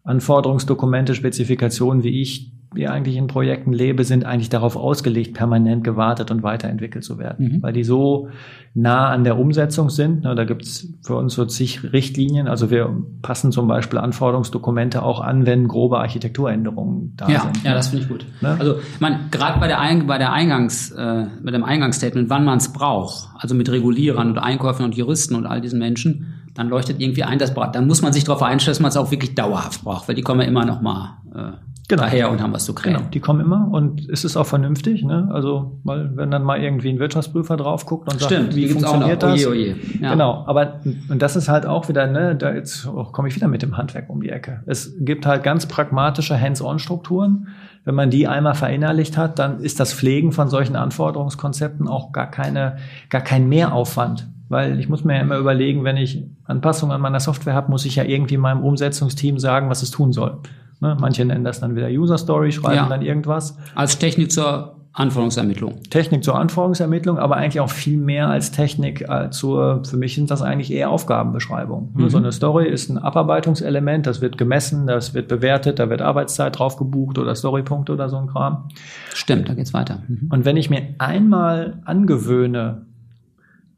Anforderungsdokumente, 0.03 1.15
Spezifikationen, 1.15 2.03
wie 2.03 2.21
ich 2.21 2.54
wie 2.73 2.87
eigentlich 2.87 3.15
in 3.15 3.27
Projekten 3.27 3.71
lebe, 3.71 4.03
sind 4.03 4.25
eigentlich 4.25 4.49
darauf 4.49 4.75
ausgelegt, 4.75 5.33
permanent 5.33 5.83
gewartet 5.83 6.29
und 6.31 6.43
weiterentwickelt 6.43 7.03
zu 7.03 7.17
werden, 7.17 7.47
mhm. 7.47 7.63
weil 7.63 7.73
die 7.73 7.83
so 7.83 8.29
nah 8.73 9.09
an 9.09 9.23
der 9.23 9.39
Umsetzung 9.39 9.89
sind. 9.89 10.25
Da 10.25 10.43
gibt's 10.43 10.87
für 11.01 11.15
uns 11.15 11.33
so 11.33 11.45
zig 11.45 11.93
Richtlinien. 11.93 12.47
Also 12.47 12.69
wir 12.69 12.93
passen 13.21 13.53
zum 13.53 13.67
Beispiel 13.67 13.99
Anforderungsdokumente 13.99 15.01
auch 15.03 15.21
an, 15.21 15.45
wenn 15.45 15.67
grobe 15.67 15.99
Architekturänderungen 15.99 17.13
da 17.15 17.29
ja, 17.29 17.39
sind. 17.41 17.63
Ja, 17.63 17.73
das 17.73 17.87
finde 17.87 18.03
ich 18.03 18.09
gut. 18.09 18.25
Ne? 18.41 18.57
Also 18.59 18.75
man 18.99 19.29
gerade 19.31 19.59
bei 19.59 19.67
der 19.67 19.79
Ein 19.79 20.07
bei 20.07 20.17
der 20.17 20.33
Eingangs 20.33 20.91
äh, 20.91 21.25
mit 21.41 21.53
dem 21.53 21.63
Eingangsstatement, 21.63 22.29
wann 22.29 22.43
man 22.43 22.57
es 22.57 22.73
braucht, 22.73 23.29
also 23.35 23.55
mit 23.55 23.71
Regulierern 23.71 24.29
und 24.29 24.37
Einkäufern 24.37 24.85
und 24.85 24.95
Juristen 24.95 25.35
und 25.35 25.45
all 25.45 25.61
diesen 25.61 25.79
Menschen, 25.79 26.33
dann 26.53 26.67
leuchtet 26.69 26.99
irgendwie 26.99 27.23
ein, 27.23 27.39
dass 27.39 27.53
dann 27.53 27.87
muss 27.87 28.01
man 28.01 28.11
sich 28.11 28.23
darauf 28.23 28.41
einstellen, 28.41 28.73
dass 28.73 28.81
man 28.81 28.89
es 28.89 28.97
auch 28.97 29.11
wirklich 29.11 29.35
dauerhaft 29.35 29.83
braucht, 29.83 30.07
weil 30.07 30.15
die 30.15 30.21
kommen 30.21 30.41
ja 30.41 30.47
immer 30.47 30.65
noch 30.65 30.81
mal 30.81 31.17
äh, 31.33 31.51
genau. 31.87 32.03
daher 32.03 32.31
und 32.31 32.41
haben 32.41 32.53
was 32.53 32.65
zu 32.65 32.73
krähen. 32.73 32.97
Genau, 32.97 33.09
die 33.09 33.19
kommen 33.19 33.41
immer 33.41 33.69
und 33.71 34.09
es 34.09 34.23
ist 34.23 34.37
auch 34.37 34.45
vernünftig, 34.45 35.03
ne? 35.03 35.29
Also, 35.31 35.79
weil 35.83 36.15
wenn 36.15 36.31
dann 36.31 36.43
mal 36.43 36.61
irgendwie 36.61 36.89
ein 36.89 36.99
Wirtschaftsprüfer 36.99 37.57
drauf 37.57 37.85
guckt 37.85 38.11
und 38.11 38.21
Stimmt, 38.21 38.45
sagt, 38.45 38.55
wie 38.55 38.67
funktioniert 38.67 39.23
das? 39.23 39.33
Oje, 39.33 39.49
oje. 39.49 39.75
Ja. 40.01 40.11
Genau, 40.11 40.43
aber 40.47 40.81
und 41.09 41.21
das 41.21 41.35
ist 41.35 41.49
halt 41.49 41.65
auch 41.65 41.89
wieder, 41.89 42.07
ne, 42.07 42.35
da 42.35 42.53
jetzt 42.53 42.87
oh, 42.87 43.03
komme 43.05 43.27
ich 43.27 43.35
wieder 43.35 43.47
mit 43.47 43.61
dem 43.61 43.77
Handwerk 43.77 44.09
um 44.09 44.21
die 44.21 44.29
Ecke. 44.29 44.61
Es 44.65 44.95
gibt 44.99 45.25
halt 45.25 45.43
ganz 45.43 45.65
pragmatische 45.67 46.39
Hands-on-Strukturen. 46.39 47.47
Wenn 47.83 47.95
man 47.95 48.09
die 48.09 48.27
einmal 48.27 48.55
verinnerlicht 48.55 49.15
hat, 49.15 49.37
dann 49.37 49.59
ist 49.59 49.79
das 49.79 49.93
Pflegen 49.93 50.31
von 50.31 50.49
solchen 50.49 50.75
Anforderungskonzepten 50.75 51.87
auch 51.87 52.11
gar 52.11 52.31
keine, 52.31 52.77
gar 53.09 53.21
kein 53.21 53.47
Mehraufwand. 53.47 54.27
Weil 54.49 54.79
ich 54.79 54.89
muss 54.89 55.03
mir 55.03 55.15
ja 55.15 55.21
immer 55.21 55.37
überlegen, 55.37 55.83
wenn 55.83 55.97
ich 55.97 56.23
Anpassungen 56.45 56.95
an 56.95 57.01
meiner 57.01 57.19
Software 57.19 57.53
habe, 57.53 57.71
muss 57.71 57.85
ich 57.85 57.95
ja 57.95 58.03
irgendwie 58.03 58.37
meinem 58.37 58.63
Umsetzungsteam 58.63 59.39
sagen, 59.39 59.69
was 59.69 59.81
es 59.81 59.91
tun 59.91 60.13
soll. 60.13 60.39
Ne? 60.85 60.95
Manche 60.99 61.25
nennen 61.25 61.43
das 61.43 61.59
dann 61.59 61.75
wieder 61.75 61.87
User 61.87 62.19
Story, 62.19 62.51
schreiben 62.51 62.75
ja. 62.75 62.87
dann 62.87 63.01
irgendwas. 63.01 63.57
Als 63.73 63.97
Technik 63.97 64.31
zur 64.31 64.75
Anforderungsermittlung. 64.93 65.81
Technik 65.89 66.23
zur 66.23 66.35
Anforderungsermittlung, 66.35 67.17
aber 67.17 67.37
eigentlich 67.37 67.59
auch 67.59 67.71
viel 67.71 67.97
mehr 67.97 68.29
als 68.29 68.51
Technik 68.51 69.01
äh, 69.09 69.31
zur, 69.31 69.83
für 69.83 69.97
mich 69.97 70.13
sind 70.13 70.29
das 70.29 70.43
eigentlich 70.43 70.71
eher 70.71 70.91
Aufgabenbeschreibung. 70.91 71.91
Mhm. 71.95 72.09
So 72.09 72.17
eine 72.17 72.31
Story 72.31 72.69
ist 72.69 72.89
ein 72.89 72.99
Abarbeitungselement, 72.99 74.05
das 74.05 74.21
wird 74.21 74.37
gemessen, 74.37 74.85
das 74.85 75.15
wird 75.15 75.27
bewertet, 75.27 75.79
da 75.79 75.89
wird 75.89 76.03
Arbeitszeit 76.03 76.59
drauf 76.59 76.77
gebucht 76.77 77.17
oder 77.17 77.33
Storypunkte 77.33 77.93
oder 77.93 78.07
so 78.07 78.17
ein 78.17 78.27
Kram. 78.27 78.69
Stimmt, 79.13 79.49
da 79.49 79.55
geht's 79.55 79.73
weiter. 79.73 80.03
Mhm. 80.07 80.29
Und 80.29 80.45
wenn 80.45 80.55
ich 80.55 80.69
mir 80.69 80.83
einmal 80.99 81.81
angewöhne, 81.83 82.85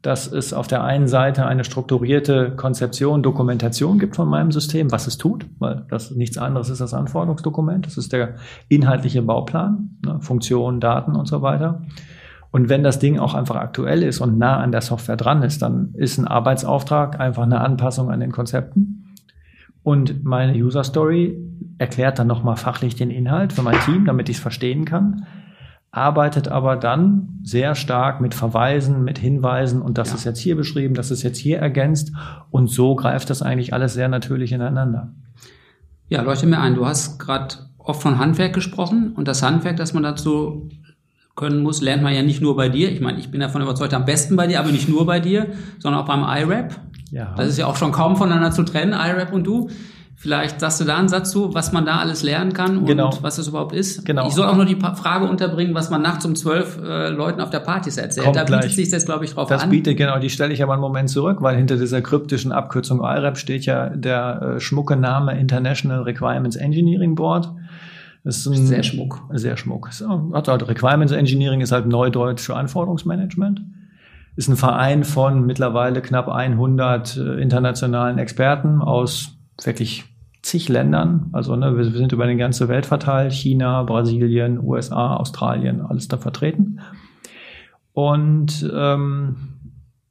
dass 0.02 0.30
es 0.30 0.52
auf 0.52 0.68
der 0.68 0.84
einen 0.84 1.08
Seite 1.08 1.46
eine 1.46 1.64
strukturierte 1.64 2.52
Konzeption, 2.56 3.22
Dokumentation 3.22 3.98
gibt 3.98 4.14
von 4.14 4.28
meinem 4.28 4.52
System, 4.52 4.92
was 4.92 5.08
es 5.08 5.18
tut, 5.18 5.46
weil 5.58 5.86
das 5.88 6.12
nichts 6.12 6.38
anderes 6.38 6.70
ist 6.70 6.80
als 6.80 6.94
Anforderungsdokument. 6.94 7.84
Das 7.86 7.96
ist 7.96 8.12
der 8.12 8.36
inhaltliche 8.68 9.22
Bauplan, 9.22 9.98
ne, 10.04 10.20
Funktionen, 10.20 10.78
Daten 10.78 11.16
und 11.16 11.26
so 11.26 11.42
weiter. 11.42 11.82
Und 12.50 12.68
wenn 12.68 12.82
das 12.82 12.98
Ding 12.98 13.18
auch 13.18 13.34
einfach 13.34 13.56
aktuell 13.56 14.02
ist 14.02 14.20
und 14.20 14.38
nah 14.38 14.58
an 14.58 14.72
der 14.72 14.80
Software 14.82 15.16
dran 15.16 15.42
ist, 15.42 15.62
dann 15.62 15.92
ist 15.94 16.16
ein 16.16 16.26
Arbeitsauftrag 16.26 17.18
einfach 17.20 17.42
eine 17.42 17.60
Anpassung 17.60 18.10
an 18.10 18.20
den 18.20 18.32
Konzepten. 18.32 19.16
Und 19.82 20.24
meine 20.24 20.56
User 20.56 20.84
Story 20.84 21.36
erklärt 21.78 22.18
dann 22.18 22.26
nochmal 22.26 22.56
fachlich 22.56 22.94
den 22.94 23.10
Inhalt 23.10 23.52
für 23.52 23.62
mein 23.62 23.80
Team, 23.80 24.06
damit 24.06 24.28
ich 24.28 24.36
es 24.36 24.42
verstehen 24.42 24.84
kann 24.84 25.26
arbeitet 25.98 26.48
aber 26.48 26.76
dann 26.76 27.40
sehr 27.42 27.74
stark 27.74 28.20
mit 28.20 28.34
Verweisen, 28.34 29.04
mit 29.04 29.18
Hinweisen 29.18 29.82
und 29.82 29.98
das 29.98 30.10
ja. 30.10 30.14
ist 30.14 30.24
jetzt 30.24 30.38
hier 30.38 30.56
beschrieben, 30.56 30.94
das 30.94 31.10
ist 31.10 31.22
jetzt 31.22 31.38
hier 31.38 31.58
ergänzt 31.58 32.12
und 32.50 32.68
so 32.68 32.94
greift 32.94 33.30
das 33.30 33.42
eigentlich 33.42 33.72
alles 33.72 33.94
sehr 33.94 34.08
natürlich 34.08 34.52
ineinander. 34.52 35.12
Ja, 36.08 36.22
leuchte 36.22 36.46
mir 36.46 36.60
ein. 36.60 36.74
Du 36.74 36.86
hast 36.86 37.18
gerade 37.18 37.56
oft 37.78 38.02
von 38.02 38.18
Handwerk 38.18 38.54
gesprochen 38.54 39.12
und 39.16 39.28
das 39.28 39.42
Handwerk, 39.42 39.76
das 39.76 39.92
man 39.92 40.02
dazu 40.02 40.68
können 41.36 41.62
muss, 41.62 41.80
lernt 41.80 42.02
man 42.02 42.14
ja 42.14 42.22
nicht 42.22 42.42
nur 42.42 42.56
bei 42.56 42.68
dir. 42.68 42.90
Ich 42.90 43.00
meine, 43.00 43.18
ich 43.18 43.30
bin 43.30 43.40
davon 43.40 43.62
überzeugt, 43.62 43.94
am 43.94 44.04
besten 44.04 44.36
bei 44.36 44.46
dir, 44.46 44.60
aber 44.60 44.70
nicht 44.70 44.88
nur 44.88 45.06
bei 45.06 45.20
dir, 45.20 45.46
sondern 45.78 46.02
auch 46.02 46.06
beim 46.06 46.22
iRap. 46.22 46.74
Ja. 47.10 47.34
Das 47.36 47.48
ist 47.48 47.58
ja 47.58 47.66
auch 47.66 47.76
schon 47.76 47.92
kaum 47.92 48.16
voneinander 48.16 48.50
zu 48.50 48.64
trennen, 48.64 48.92
iRap 48.92 49.32
und 49.32 49.44
du. 49.44 49.70
Vielleicht 50.20 50.58
sagst 50.58 50.80
du 50.80 50.84
da 50.84 50.96
einen 50.96 51.06
Satz 51.06 51.30
zu, 51.30 51.54
was 51.54 51.70
man 51.70 51.86
da 51.86 51.98
alles 51.98 52.24
lernen 52.24 52.52
kann 52.52 52.78
und 52.78 52.86
genau. 52.86 53.16
was 53.22 53.36
das 53.36 53.46
überhaupt 53.46 53.72
ist. 53.72 54.04
Genau. 54.04 54.26
Ich 54.26 54.34
soll 54.34 54.48
auch 54.48 54.56
nur 54.56 54.64
die 54.64 54.74
Frage 54.74 55.26
unterbringen, 55.26 55.76
was 55.76 55.90
man 55.90 56.02
nachts 56.02 56.26
um 56.26 56.34
zwölf 56.34 56.76
äh, 56.76 57.08
Leuten 57.10 57.40
auf 57.40 57.50
der 57.50 57.60
Party 57.60 57.88
erzählt. 57.88 58.24
Kommt 58.24 58.34
da 58.34 58.42
bietet 58.42 58.62
gleich. 58.62 58.74
sich 58.74 58.90
das, 58.90 59.06
glaube 59.06 59.26
ich, 59.26 59.34
drauf 59.34 59.48
das 59.48 59.62
an. 59.62 59.68
Das 59.68 59.70
bietet, 59.70 59.96
genau, 59.96 60.18
die 60.18 60.28
stelle 60.28 60.52
ich 60.52 60.60
aber 60.60 60.72
einen 60.72 60.82
Moment 60.82 61.08
zurück, 61.08 61.40
weil 61.40 61.56
hinter 61.56 61.76
dieser 61.76 62.02
kryptischen 62.02 62.50
Abkürzung 62.50 62.98
IRAP 62.98 63.38
steht 63.38 63.64
ja 63.64 63.90
der 63.90 64.56
äh, 64.56 64.60
schmucke 64.60 64.96
Name 64.96 65.38
International 65.38 66.02
Requirements 66.02 66.56
Engineering 66.56 67.14
Board. 67.14 67.52
Das 68.24 68.38
ist 68.38 68.46
ein, 68.48 68.66
sehr 68.66 68.82
schmuck. 68.82 69.22
Sehr 69.34 69.56
schmuck. 69.56 69.92
So, 69.92 70.32
also 70.32 70.52
Requirements 70.52 71.12
Engineering 71.12 71.60
ist 71.60 71.70
halt 71.70 71.86
Neudeutsch 71.86 72.40
für 72.40 72.56
Anforderungsmanagement. 72.56 73.62
Ist 74.34 74.48
ein 74.48 74.56
Verein 74.56 75.04
von 75.04 75.46
mittlerweile 75.46 76.02
knapp 76.02 76.28
100 76.28 77.16
äh, 77.16 77.40
internationalen 77.40 78.18
Experten 78.18 78.82
aus 78.82 79.37
wirklich 79.66 80.04
zig 80.42 80.68
Ländern. 80.68 81.28
Also 81.32 81.56
ne, 81.56 81.76
wir, 81.76 81.84
wir 81.92 81.98
sind 81.98 82.12
über 82.12 82.26
die 82.26 82.36
ganze 82.36 82.68
Welt 82.68 82.86
verteilt. 82.86 83.32
China, 83.32 83.82
Brasilien, 83.82 84.60
USA, 84.62 85.16
Australien, 85.16 85.80
alles 85.80 86.08
da 86.08 86.16
vertreten. 86.16 86.80
Und 87.92 88.70
ähm, 88.74 89.36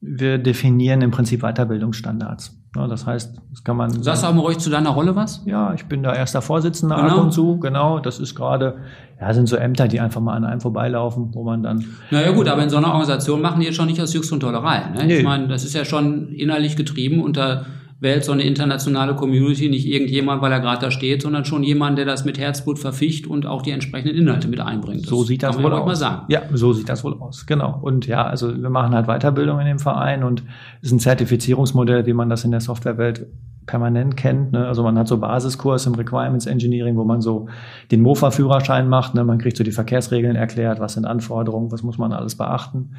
wir 0.02 0.38
definieren 0.38 1.02
im 1.02 1.12
Prinzip 1.12 1.42
Weiterbildungsstandards. 1.42 2.54
Ja, 2.76 2.88
das 2.88 3.06
heißt, 3.08 3.42
das 3.50 3.64
kann 3.64 3.78
man. 3.78 4.04
Sagst 4.04 4.24
du 4.24 4.28
auch 4.28 4.34
mal 4.34 4.42
ruhig 4.42 4.60
zu 4.60 4.70
deiner 4.70 4.90
Rolle 4.92 5.16
was? 5.16 5.42
Ja, 5.46 5.74
ich 5.74 5.86
bin 5.86 6.04
da 6.04 6.14
erster 6.14 6.42
Vorsitzender 6.42 6.98
Genau. 6.98 7.18
ab 7.18 7.24
und 7.24 7.32
zu, 7.32 7.60
genau. 7.60 8.00
Das 8.00 8.20
ist 8.20 8.36
gerade, 8.36 8.78
ja, 9.20 9.34
sind 9.34 9.48
so 9.48 9.56
Ämter, 9.56 9.88
die 9.88 10.00
einfach 10.00 10.22
mal 10.22 10.36
an 10.36 10.44
einem 10.44 10.62
vorbeilaufen, 10.62 11.34
wo 11.34 11.44
man 11.44 11.64
dann. 11.64 11.86
Naja 12.12 12.32
gut, 12.34 12.48
aber 12.48 12.62
in 12.62 12.70
so 12.70 12.78
einer 12.78 12.90
Organisation 12.90 13.42
machen 13.42 13.62
die 13.62 13.66
jetzt 13.68 13.76
schon 13.78 13.88
nicht 13.88 14.02
aus 14.02 14.14
Jux 14.14 14.32
und 14.32 14.42
Tollerei. 14.42 14.90
Ne? 14.94 15.06
Nee. 15.06 15.18
Ich 15.20 15.24
meine, 15.24 15.48
das 15.48 15.64
ist 15.64 15.74
ja 15.74 15.86
schon 15.86 16.28
innerlich 16.34 16.76
getrieben 16.76 17.22
da 17.38 17.66
wählt 18.00 18.24
so 18.24 18.32
eine 18.32 18.44
internationale 18.44 19.16
Community 19.16 19.70
nicht 19.70 19.88
irgendjemand, 19.88 20.42
weil 20.42 20.52
er 20.52 20.60
gerade 20.60 20.82
da 20.82 20.92
steht, 20.92 21.24
sondern 21.24 21.46
schon 21.46 21.64
jemand, 21.64 21.98
der 21.98 22.06
das 22.06 22.26
mit 22.26 22.38
Herzblut 22.38 22.78
verficht 22.78 23.26
und 23.26 23.48
auch 23.48 23.64
die 23.64 23.72
entsprechenden 23.72 24.16
Inhalte 24.16 24.48
mit 24.48 24.60
einbringt. 24.60 25.08
So 25.08 25.24
sieht 25.24 25.42
das 25.42 25.62
wohl 25.62 25.74
aus. 25.74 25.86
mal 25.86 25.96
sagen. 25.96 26.26
Ja, 26.28 26.44
so 26.54 26.74
sieht 26.74 26.90
das 26.90 27.04
wohl 27.04 27.16
aus. 27.20 27.48
Genau. 27.48 27.80
Und 27.82 28.06
ja, 28.06 28.26
also 28.26 28.56
wir 28.56 28.70
machen 28.70 28.94
halt 28.94 29.08
Weiterbildung 29.08 29.60
in 29.60 29.66
dem 29.66 29.80
Verein 29.80 30.24
und 30.24 30.44
es 30.82 30.90
ist 30.90 30.92
ein 30.92 31.00
Zertifizierungsmodell, 31.00 32.06
wie 32.06 32.14
man 32.14 32.30
das 32.30 32.44
in 32.44 32.52
der 32.52 32.62
Softwarewelt 32.62 33.26
permanent 33.66 34.16
kennt. 34.16 34.52
Ne? 34.54 34.66
Also 34.66 34.84
man 34.84 34.98
hat 34.98 35.08
so 35.08 35.18
Basiskurs 35.18 35.88
im 35.88 35.96
Requirements 35.96 36.46
Engineering, 36.46 36.98
wo 36.98 37.04
man 37.04 37.22
so 37.22 37.48
den 37.92 38.02
Mofa-Führerschein 38.02 38.88
macht. 38.88 39.16
Ne? 39.16 39.24
Man 39.24 39.40
kriegt 39.40 39.58
so 39.58 39.64
die 39.64 39.72
Verkehrsregeln 39.72 40.36
erklärt, 40.36 40.80
was 40.80 40.94
sind 40.94 41.06
Anforderungen, 41.06 41.72
was 41.72 41.82
muss 41.82 41.98
man 41.98 42.14
alles 42.14 42.36
beachten. 42.36 42.92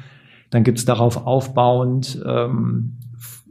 Dann 0.49 0.63
gibt's 0.63 0.83
darauf 0.83 1.25
aufbauend 1.25 2.21
ähm, 2.25 2.97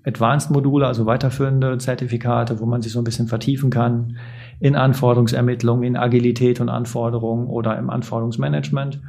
Advanced-Module, 0.04 0.87
also 0.87 1.06
weiterführende 1.06 1.78
Zertifikate, 1.78 2.61
wo 2.61 2.66
man 2.66 2.82
sich 2.82 2.92
so 2.92 3.00
ein 3.00 3.04
bisschen 3.04 3.28
vertiefen 3.28 3.70
kann 3.70 4.16
in 4.61 4.76
Anforderungsermittlung, 4.76 5.82
in 5.82 5.96
Agilität 5.96 6.61
und 6.61 6.68
Anforderungen 6.68 7.46
oder 7.46 7.78
im 7.78 7.90
Anforderungsmanagement. 7.90 9.00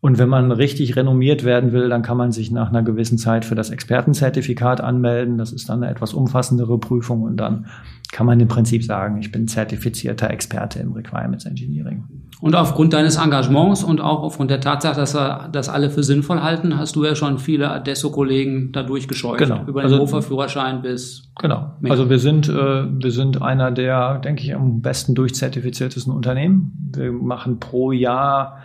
Und 0.00 0.18
wenn 0.18 0.28
man 0.28 0.52
richtig 0.52 0.94
renommiert 0.94 1.44
werden 1.44 1.72
will, 1.72 1.88
dann 1.88 2.02
kann 2.02 2.16
man 2.16 2.30
sich 2.30 2.52
nach 2.52 2.68
einer 2.68 2.82
gewissen 2.82 3.18
Zeit 3.18 3.44
für 3.44 3.56
das 3.56 3.70
Expertenzertifikat 3.70 4.80
anmelden. 4.80 5.38
Das 5.38 5.52
ist 5.52 5.68
dann 5.68 5.82
eine 5.82 5.90
etwas 5.90 6.14
umfassendere 6.14 6.78
Prüfung 6.78 7.22
und 7.22 7.36
dann 7.36 7.66
kann 8.12 8.26
man 8.26 8.38
im 8.38 8.46
Prinzip 8.46 8.84
sagen, 8.84 9.18
ich 9.18 9.32
bin 9.32 9.48
zertifizierter 9.48 10.30
Experte 10.30 10.78
im 10.78 10.92
Requirements 10.92 11.46
Engineering. 11.46 12.04
Und 12.40 12.54
aufgrund 12.54 12.92
deines 12.92 13.16
Engagements 13.16 13.82
und 13.82 14.00
auch 14.00 14.22
aufgrund 14.22 14.50
der 14.50 14.60
Tatsache, 14.60 14.94
dass 14.94 15.14
wir 15.14 15.48
das 15.50 15.68
alle 15.68 15.90
für 15.90 16.04
sinnvoll 16.04 16.40
halten, 16.40 16.78
hast 16.78 16.94
du 16.94 17.04
ja 17.04 17.16
schon 17.16 17.38
viele 17.38 17.68
Adesso-Kollegen 17.70 18.70
da 18.72 18.84
durchgescheucht. 18.84 19.38
Genau. 19.38 19.64
Über 19.66 19.80
den 19.82 19.86
Also- 19.86 19.96
Mofa-Führerschein 19.98 20.80
bis 20.82 21.24
Genau. 21.40 21.72
Mehr. 21.80 21.90
Also 21.92 22.08
wir 22.10 22.18
sind, 22.18 22.48
äh, 22.48 22.52
wir 22.54 23.10
sind 23.10 23.42
einer 23.42 23.70
der, 23.72 24.18
denke 24.18 24.42
ich, 24.42 24.54
am 24.54 24.80
besten 24.82 25.14
durchzertifiziertesten 25.14 26.12
Unternehmen. 26.12 26.92
Wir 26.96 27.12
machen 27.12 27.58
pro 27.58 27.90
Jahr, 27.92 28.58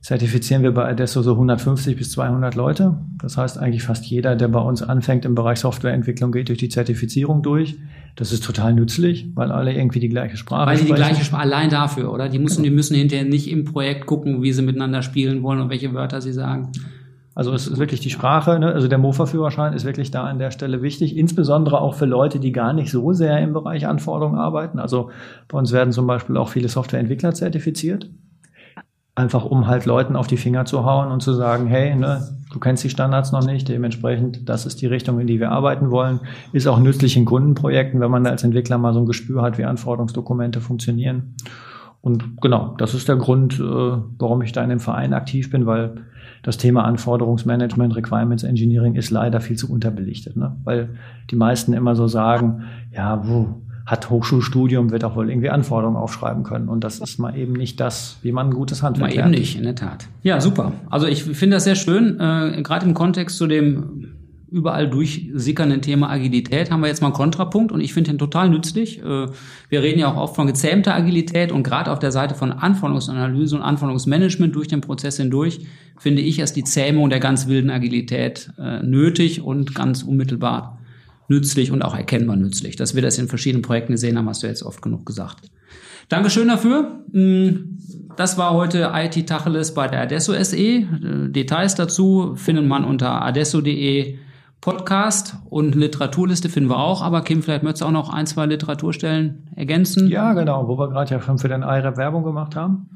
zertifizieren 0.00 0.62
wir 0.62 0.72
bei 0.72 0.88
Adesso 0.88 1.22
so 1.22 1.32
150 1.32 1.96
bis 1.96 2.12
200 2.12 2.54
Leute. 2.54 2.98
Das 3.20 3.36
heißt 3.36 3.58
eigentlich 3.58 3.82
fast 3.82 4.06
jeder, 4.06 4.36
der 4.36 4.48
bei 4.48 4.60
uns 4.60 4.82
anfängt 4.82 5.24
im 5.24 5.34
Bereich 5.34 5.58
Softwareentwicklung, 5.58 6.30
geht 6.30 6.48
durch 6.48 6.58
die 6.58 6.68
Zertifizierung 6.68 7.42
durch. 7.42 7.76
Das 8.14 8.32
ist 8.32 8.44
total 8.44 8.74
nützlich, 8.74 9.30
weil 9.34 9.50
alle 9.50 9.74
irgendwie 9.74 10.00
die 10.00 10.08
gleiche 10.08 10.36
Sprache 10.36 10.68
Weil 10.68 10.76
die 10.76 10.84
die 10.84 10.88
sprechen. 10.88 11.04
gleiche 11.04 11.24
Sprache 11.24 11.42
allein 11.42 11.70
dafür, 11.70 12.12
oder? 12.12 12.28
Die 12.28 12.38
müssen, 12.38 12.62
die 12.62 12.70
müssen 12.70 12.94
hinterher 12.94 13.26
nicht 13.26 13.50
im 13.50 13.64
Projekt 13.64 14.06
gucken, 14.06 14.42
wie 14.42 14.52
sie 14.52 14.62
miteinander 14.62 15.02
spielen 15.02 15.42
wollen 15.42 15.60
und 15.60 15.70
welche 15.70 15.92
Wörter 15.94 16.20
sie 16.20 16.32
sagen. 16.32 16.70
Also 17.34 17.52
es 17.52 17.68
ist 17.68 17.78
wirklich 17.78 18.00
die 18.00 18.10
Sprache, 18.10 18.58
ne? 18.58 18.72
also 18.72 18.88
der 18.88 18.98
Mofa-Führerschein 18.98 19.72
ist 19.72 19.84
wirklich 19.84 20.10
da 20.10 20.24
an 20.24 20.40
der 20.40 20.50
Stelle 20.50 20.82
wichtig, 20.82 21.16
insbesondere 21.16 21.80
auch 21.80 21.94
für 21.94 22.04
Leute, 22.06 22.40
die 22.40 22.50
gar 22.50 22.72
nicht 22.72 22.90
so 22.90 23.12
sehr 23.12 23.38
im 23.38 23.52
Bereich 23.52 23.86
Anforderungen 23.86 24.40
arbeiten. 24.40 24.80
Also 24.80 25.10
bei 25.46 25.56
uns 25.56 25.70
werden 25.70 25.92
zum 25.92 26.08
Beispiel 26.08 26.36
auch 26.36 26.48
viele 26.48 26.68
Softwareentwickler 26.68 27.34
zertifiziert, 27.34 28.10
einfach 29.18 29.44
um 29.44 29.66
halt 29.66 29.84
Leuten 29.84 30.14
auf 30.14 30.28
die 30.28 30.36
Finger 30.36 30.64
zu 30.64 30.84
hauen 30.84 31.10
und 31.10 31.20
zu 31.22 31.32
sagen, 31.32 31.66
hey, 31.66 31.94
ne, 31.96 32.22
du 32.52 32.60
kennst 32.60 32.84
die 32.84 32.88
Standards 32.88 33.32
noch 33.32 33.44
nicht, 33.44 33.68
dementsprechend, 33.68 34.48
das 34.48 34.64
ist 34.64 34.80
die 34.80 34.86
Richtung, 34.86 35.18
in 35.18 35.26
die 35.26 35.40
wir 35.40 35.50
arbeiten 35.50 35.90
wollen. 35.90 36.20
Ist 36.52 36.68
auch 36.68 36.78
nützlich 36.78 37.16
in 37.16 37.24
Kundenprojekten, 37.24 38.00
wenn 38.00 38.12
man 38.12 38.22
da 38.22 38.30
als 38.30 38.44
Entwickler 38.44 38.78
mal 38.78 38.94
so 38.94 39.00
ein 39.00 39.06
Gespür 39.06 39.42
hat, 39.42 39.58
wie 39.58 39.64
Anforderungsdokumente 39.64 40.60
funktionieren. 40.60 41.34
Und 42.00 42.40
genau, 42.40 42.76
das 42.78 42.94
ist 42.94 43.08
der 43.08 43.16
Grund, 43.16 43.58
äh, 43.58 43.62
warum 43.62 44.40
ich 44.42 44.52
da 44.52 44.62
in 44.62 44.70
dem 44.70 44.78
Verein 44.78 45.12
aktiv 45.12 45.50
bin, 45.50 45.66
weil 45.66 45.96
das 46.44 46.56
Thema 46.56 46.84
Anforderungsmanagement, 46.84 47.96
Requirements 47.96 48.44
Engineering 48.44 48.94
ist 48.94 49.10
leider 49.10 49.40
viel 49.40 49.56
zu 49.56 49.68
unterbelichtet, 49.68 50.36
ne? 50.36 50.54
weil 50.62 50.90
die 51.30 51.36
meisten 51.36 51.72
immer 51.72 51.96
so 51.96 52.06
sagen, 52.06 52.62
ja, 52.92 53.26
wo 53.26 53.62
hat 53.88 54.10
Hochschulstudium, 54.10 54.90
wird 54.90 55.02
auch 55.02 55.16
wohl 55.16 55.30
irgendwie 55.30 55.48
Anforderungen 55.48 55.96
aufschreiben 55.96 56.42
können. 56.42 56.68
Und 56.68 56.84
das 56.84 56.98
ist 56.98 57.18
mal 57.18 57.34
eben 57.34 57.54
nicht 57.54 57.80
das, 57.80 58.18
wie 58.20 58.32
man 58.32 58.48
ein 58.48 58.52
gutes 58.52 58.82
Handwerk 58.82 59.08
Mal 59.08 59.12
eben 59.12 59.30
lernt. 59.30 59.38
nicht, 59.38 59.56
in 59.56 59.62
der 59.62 59.76
Tat. 59.76 60.06
Ja, 60.22 60.42
super. 60.42 60.72
Also 60.90 61.06
ich 61.06 61.24
finde 61.24 61.56
das 61.56 61.64
sehr 61.64 61.74
schön. 61.74 62.20
Äh, 62.20 62.60
Gerade 62.62 62.84
im 62.84 62.92
Kontext 62.92 63.38
zu 63.38 63.46
dem 63.46 64.12
überall 64.50 64.90
durchsickernden 64.90 65.80
Thema 65.80 66.10
Agilität 66.10 66.70
haben 66.70 66.80
wir 66.80 66.88
jetzt 66.88 67.00
mal 67.00 67.08
einen 67.08 67.16
Kontrapunkt 67.16 67.72
und 67.72 67.80
ich 67.80 67.94
finde 67.94 68.10
den 68.10 68.18
total 68.18 68.50
nützlich. 68.50 68.98
Äh, 69.02 69.28
wir 69.70 69.82
reden 69.82 70.00
ja 70.00 70.12
auch 70.12 70.16
oft 70.16 70.36
von 70.36 70.46
gezähmter 70.46 70.94
Agilität 70.94 71.50
und 71.50 71.62
gerade 71.62 71.90
auf 71.90 71.98
der 71.98 72.12
Seite 72.12 72.34
von 72.34 72.52
Anforderungsanalyse 72.52 73.56
und 73.56 73.62
Anforderungsmanagement 73.62 74.54
durch 74.54 74.68
den 74.68 74.82
Prozess 74.82 75.16
hindurch 75.16 75.60
finde 75.98 76.20
ich 76.20 76.38
erst 76.38 76.56
die 76.56 76.64
Zähmung 76.64 77.08
der 77.08 77.20
ganz 77.20 77.48
wilden 77.48 77.70
Agilität 77.70 78.50
äh, 78.58 78.82
nötig 78.82 79.40
und 79.40 79.74
ganz 79.74 80.02
unmittelbar 80.02 80.77
nützlich 81.28 81.70
und 81.70 81.82
auch 81.82 81.94
erkennbar 81.94 82.36
nützlich. 82.36 82.76
Dass 82.76 82.94
wir 82.94 83.02
das 83.02 83.18
in 83.18 83.28
verschiedenen 83.28 83.62
Projekten 83.62 83.92
gesehen 83.92 84.18
haben, 84.18 84.28
hast 84.28 84.42
du 84.42 84.46
jetzt 84.46 84.62
oft 84.62 84.82
genug 84.82 85.06
gesagt. 85.06 85.50
Dankeschön 86.08 86.48
dafür. 86.48 87.04
Mm, 87.12 87.78
Das 88.16 88.36
war 88.36 88.52
heute 88.54 88.90
IT 88.94 89.28
Tacheles 89.28 89.74
bei 89.74 89.86
der 89.86 90.02
Adesso 90.02 90.32
SE. 90.42 90.56
Äh, 90.56 90.84
Details 91.28 91.74
dazu 91.76 92.34
findet 92.34 92.66
man 92.66 92.84
unter 92.84 93.22
adesso.de 93.22 94.16
Podcast 94.60 95.36
und 95.48 95.74
Literaturliste 95.74 96.48
finden 96.48 96.68
wir 96.68 96.78
auch. 96.78 97.02
Aber 97.02 97.22
Kim, 97.22 97.42
vielleicht 97.42 97.62
möchtest 97.62 97.82
du 97.82 97.86
auch 97.86 97.92
noch 97.92 98.12
ein, 98.12 98.26
zwei 98.26 98.46
Literaturstellen 98.46 99.48
ergänzen? 99.54 100.08
Ja, 100.08 100.32
genau, 100.32 100.66
wo 100.66 100.78
wir 100.78 100.88
gerade 100.88 101.14
ja 101.14 101.20
schon 101.20 101.38
für 101.38 101.48
den 101.48 101.62
IREP 101.62 101.96
Werbung 101.96 102.24
gemacht 102.24 102.56
haben. 102.56 102.90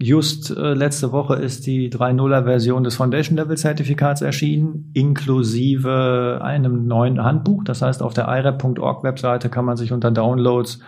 Just 0.00 0.56
äh, 0.56 0.74
letzte 0.74 1.10
Woche 1.10 1.34
ist 1.34 1.66
die 1.66 1.90
3.0er 1.90 2.44
Version 2.44 2.84
des 2.84 2.94
Foundation 2.94 3.36
Level 3.36 3.56
Zertifikats 3.56 4.22
erschienen, 4.22 4.92
inklusive 4.94 6.38
einem 6.40 6.86
neuen 6.86 7.24
Handbuch. 7.24 7.64
Das 7.64 7.82
heißt, 7.82 8.00
auf 8.00 8.14
der 8.14 8.28
irep.org 8.28 9.02
Webseite 9.02 9.48
kann 9.48 9.64
man 9.64 9.76
sich 9.76 9.92
unter 9.92 10.12
Downloads 10.12 10.78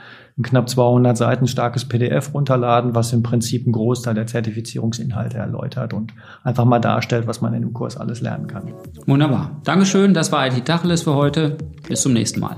ein 0.40 0.42
knapp 0.42 0.68
200 0.68 1.16
Seiten 1.16 1.46
starkes 1.46 1.86
PDF 1.86 2.34
runterladen, 2.34 2.94
was 2.94 3.12
im 3.12 3.22
Prinzip 3.22 3.64
einen 3.66 3.72
Großteil 3.72 4.14
der 4.14 4.26
Zertifizierungsinhalte 4.26 5.38
erläutert 5.38 5.92
und 5.92 6.12
einfach 6.42 6.64
mal 6.64 6.80
darstellt, 6.80 7.26
was 7.26 7.40
man 7.40 7.54
in 7.54 7.62
dem 7.62 7.72
Kurs 7.72 7.96
alles 7.96 8.20
lernen 8.20 8.46
kann. 8.46 8.72
Wunderbar. 9.06 9.60
Dankeschön. 9.64 10.14
Das 10.14 10.32
war 10.32 10.46
IT 10.46 10.64
Tacheles 10.64 11.02
für 11.02 11.14
heute. 11.14 11.56
Bis 11.86 12.02
zum 12.02 12.12
nächsten 12.12 12.40
Mal. 12.40 12.56